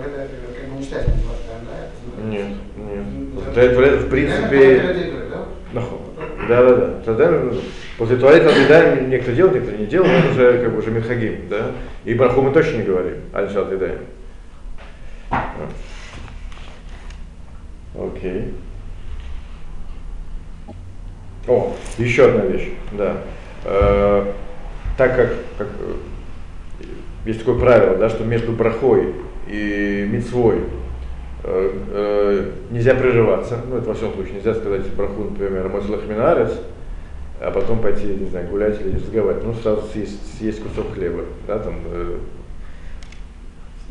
после 0.00 0.10
туалета 0.10 0.20
это 0.22 0.60
как 0.60 0.70
бы 0.70 0.76
не 0.76 0.82
считается 0.82 1.12
да? 1.12 2.24
Нет, 2.24 2.46
нет. 2.76 3.44
После 3.46 3.68
туалета, 3.70 3.96
в 3.98 4.10
принципе... 4.10 5.12
Да, 5.72 6.62
да, 6.64 6.76
да. 6.76 6.94
Тогда 7.04 7.42
после 7.96 8.16
туалета 8.16 8.50
да, 8.68 8.96
некто 8.96 9.32
делает, 9.32 9.62
некто 9.62 9.76
не 9.76 9.86
делает, 9.86 10.24
это 10.24 10.32
уже 10.32 10.58
как 10.64 10.72
бы 10.72 10.78
уже 10.78 10.90
мехагим, 10.90 11.48
да. 11.48 11.72
И 12.04 12.14
браху 12.14 12.42
мы 12.42 12.52
точно 12.52 12.78
не 12.78 12.82
говорим, 12.82 13.16
аль-шат 13.32 13.72
Окей. 17.94 18.54
О, 21.46 21.76
еще 21.98 22.28
одна 22.28 22.44
вещь, 22.44 22.70
да. 22.92 23.16
Э, 23.64 24.32
так 24.96 25.16
как, 25.16 25.34
как 25.58 25.68
э, 25.80 25.94
есть 27.26 27.40
такое 27.40 27.58
правило, 27.58 27.96
да, 27.96 28.08
что 28.08 28.24
между 28.24 28.52
брахой 28.52 29.14
и 29.50 30.06
мицвой 30.08 30.60
э, 31.42 31.72
э, 31.92 32.50
нельзя 32.70 32.94
прерываться, 32.94 33.58
ну 33.68 33.78
это 33.78 33.88
во 33.88 33.94
всем 33.94 34.12
случае, 34.14 34.34
нельзя 34.34 34.54
сказать 34.54 34.86
браху, 34.94 35.24
например, 35.24 35.68
Мозлах 35.68 36.06
Минарец, 36.06 36.52
а 37.40 37.50
потом 37.50 37.80
пойти, 37.80 38.06
не 38.06 38.28
знаю, 38.28 38.48
гулять 38.48 38.80
или 38.80 38.94
разговаривать, 38.96 39.44
ну 39.44 39.54
сразу 39.54 39.82
съесть, 39.92 40.38
съесть 40.38 40.62
кусок 40.62 40.94
хлеба, 40.94 41.24
да, 41.48 41.58
там, 41.58 41.74
э, 41.84 42.18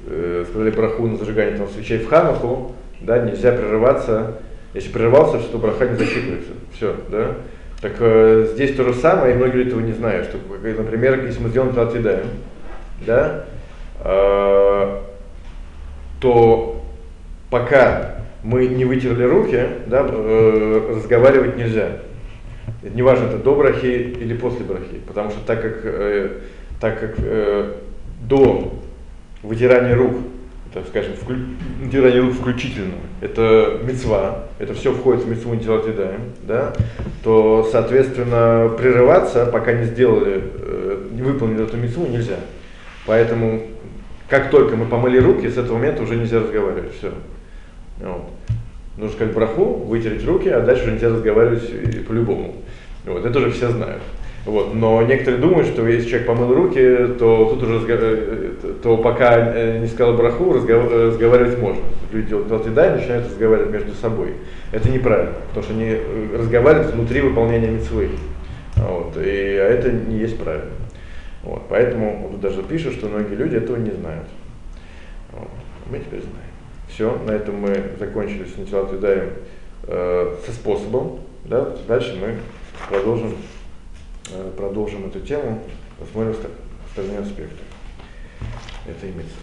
э, 0.07 0.45
сказали 0.49 0.71
браху 0.71 1.07
на 1.07 1.17
зажигание 1.17 1.57
там, 1.57 1.67
свечей 1.67 1.99
в 1.99 2.07
хануху, 2.07 2.73
да, 3.01 3.19
нельзя 3.19 3.51
прерываться, 3.51 4.37
если 4.73 4.91
прерывался, 4.93 5.39
то 5.39 5.57
браха 5.57 5.87
не 5.87 5.97
засчитывается, 5.97 6.51
все, 6.73 6.95
да. 7.09 7.35
Так 7.81 7.93
э, 7.99 8.47
здесь 8.53 8.75
то 8.75 8.83
же 8.83 8.93
самое, 8.93 9.33
и 9.33 9.37
многие 9.37 9.67
этого 9.67 9.81
не 9.81 9.93
знают, 9.93 10.27
что, 10.27 10.37
например, 10.37 11.25
если 11.25 11.41
мы 11.41 11.49
сделаем 11.49 11.73
Талатидаем, 11.73 12.27
да, 13.05 13.45
э, 14.03 15.08
то 16.19 16.83
пока 17.49 18.15
мы 18.43 18.67
не 18.67 18.85
вытерли 18.85 19.23
руки, 19.23 19.61
да, 19.87 20.05
э, 20.07 20.95
разговаривать 20.95 21.57
нельзя. 21.57 21.99
Это 22.83 22.95
не 22.95 23.01
важно, 23.01 23.25
это 23.25 23.37
до 23.37 23.55
брахи 23.55 23.85
или 23.85 24.33
после 24.35 24.65
брахи, 24.65 24.99
потому 25.07 25.31
что 25.31 25.39
так 25.45 25.61
как, 25.61 25.79
э, 25.83 26.37
так 26.79 26.99
как 26.99 27.15
э, 27.17 27.73
до 28.21 28.73
вытирания 29.43 29.95
рук, 29.95 30.13
так 30.73 30.87
скажем, 30.87 31.13
вклю, 31.15 31.37
вытирание 31.81 32.21
рук 32.21 32.33
включительно, 32.33 32.95
это 33.21 33.79
мецва, 33.83 34.45
это 34.59 34.73
все 34.73 34.93
входит 34.93 35.23
в 35.23 35.29
мецву 35.29 35.55
интеллатидаем, 35.55 36.33
да, 36.43 36.73
то, 37.23 37.67
соответственно, 37.71 38.69
прерываться, 38.77 39.45
пока 39.45 39.73
не 39.73 39.85
сделали, 39.85 40.43
э, 40.55 41.07
не 41.11 41.21
выполнили 41.21 41.63
эту 41.63 41.77
мецву, 41.77 42.07
нельзя. 42.07 42.37
Поэтому 43.05 43.63
как 44.29 44.51
только 44.51 44.75
мы 44.75 44.85
помыли 44.85 45.17
руки, 45.17 45.49
с 45.49 45.57
этого 45.57 45.77
момента 45.77 46.03
уже 46.03 46.15
нельзя 46.15 46.39
разговаривать. 46.39 46.93
Все. 46.97 47.11
Вот. 47.99 48.29
Нужно 48.97 49.17
как 49.17 49.33
браху, 49.33 49.65
вытереть 49.65 50.25
руки, 50.25 50.49
а 50.49 50.61
дальше 50.61 50.83
уже 50.83 50.91
нельзя 50.93 51.09
разговаривать 51.09 52.05
по-любому. 52.07 52.55
Вот. 53.05 53.25
Это 53.25 53.39
уже 53.39 53.51
все 53.51 53.69
знают. 53.69 54.01
Вот. 54.45 54.73
Но 54.73 55.01
некоторые 55.01 55.41
думают, 55.41 55.67
что 55.67 55.87
если 55.87 56.07
человек 56.07 56.27
помыл 56.27 56.53
руки, 56.53 57.07
то 57.17 57.45
тут 57.45 57.63
уже 57.63 57.85
э, 57.87 58.51
то 58.81 58.97
пока 58.97 59.53
э, 59.53 59.79
не 59.79 59.87
сказал 59.87 60.15
браху, 60.15 60.55
э, 60.55 61.07
разговаривать 61.07 61.57
можно. 61.59 61.81
Люди 62.11 62.29
делают 62.29 62.51
латыдай, 62.51 62.97
начинают 62.97 63.25
разговаривать 63.25 63.71
между 63.71 63.93
собой. 63.95 64.33
Это 64.71 64.89
неправильно, 64.89 65.33
потому 65.49 65.63
что 65.63 65.73
они 65.73 65.97
разговаривают 66.37 66.93
внутри 66.93 67.21
выполнения 67.21 67.69
мецвы. 67.69 68.09
Вот. 68.75 69.17
И, 69.17 69.29
а 69.57 69.67
это 69.69 69.91
не 69.91 70.19
есть 70.19 70.37
правильно. 70.37 70.69
Вот. 71.49 71.63
Поэтому 71.67 72.27
вот 72.27 72.39
даже 72.41 72.61
пишут, 72.61 72.93
что 72.93 73.07
многие 73.07 73.33
люди 73.33 73.55
этого 73.55 73.77
не 73.77 73.89
знают. 73.89 74.27
Вот. 75.31 75.49
Мы 75.89 75.97
теперь 75.97 76.21
знаем. 76.21 76.51
Все, 76.87 77.17
на 77.25 77.31
этом 77.31 77.55
мы 77.55 77.93
закончили 77.97 78.45
с 78.45 78.55
Нитилат 78.55 78.91
Юдаем 78.93 79.33
э, 79.83 80.35
со 80.45 80.51
способом. 80.51 81.21
Да? 81.45 81.75
Дальше 81.87 82.15
мы 82.21 82.37
продолжим, 82.87 83.35
э, 84.31 84.51
продолжим 84.55 85.07
эту 85.07 85.21
тему, 85.21 85.63
посмотрим 85.97 86.35
ста- 86.35 86.49
остальные 86.87 87.17
аспекты 87.17 87.63
этой 88.87 89.09
митцвы. 89.09 89.39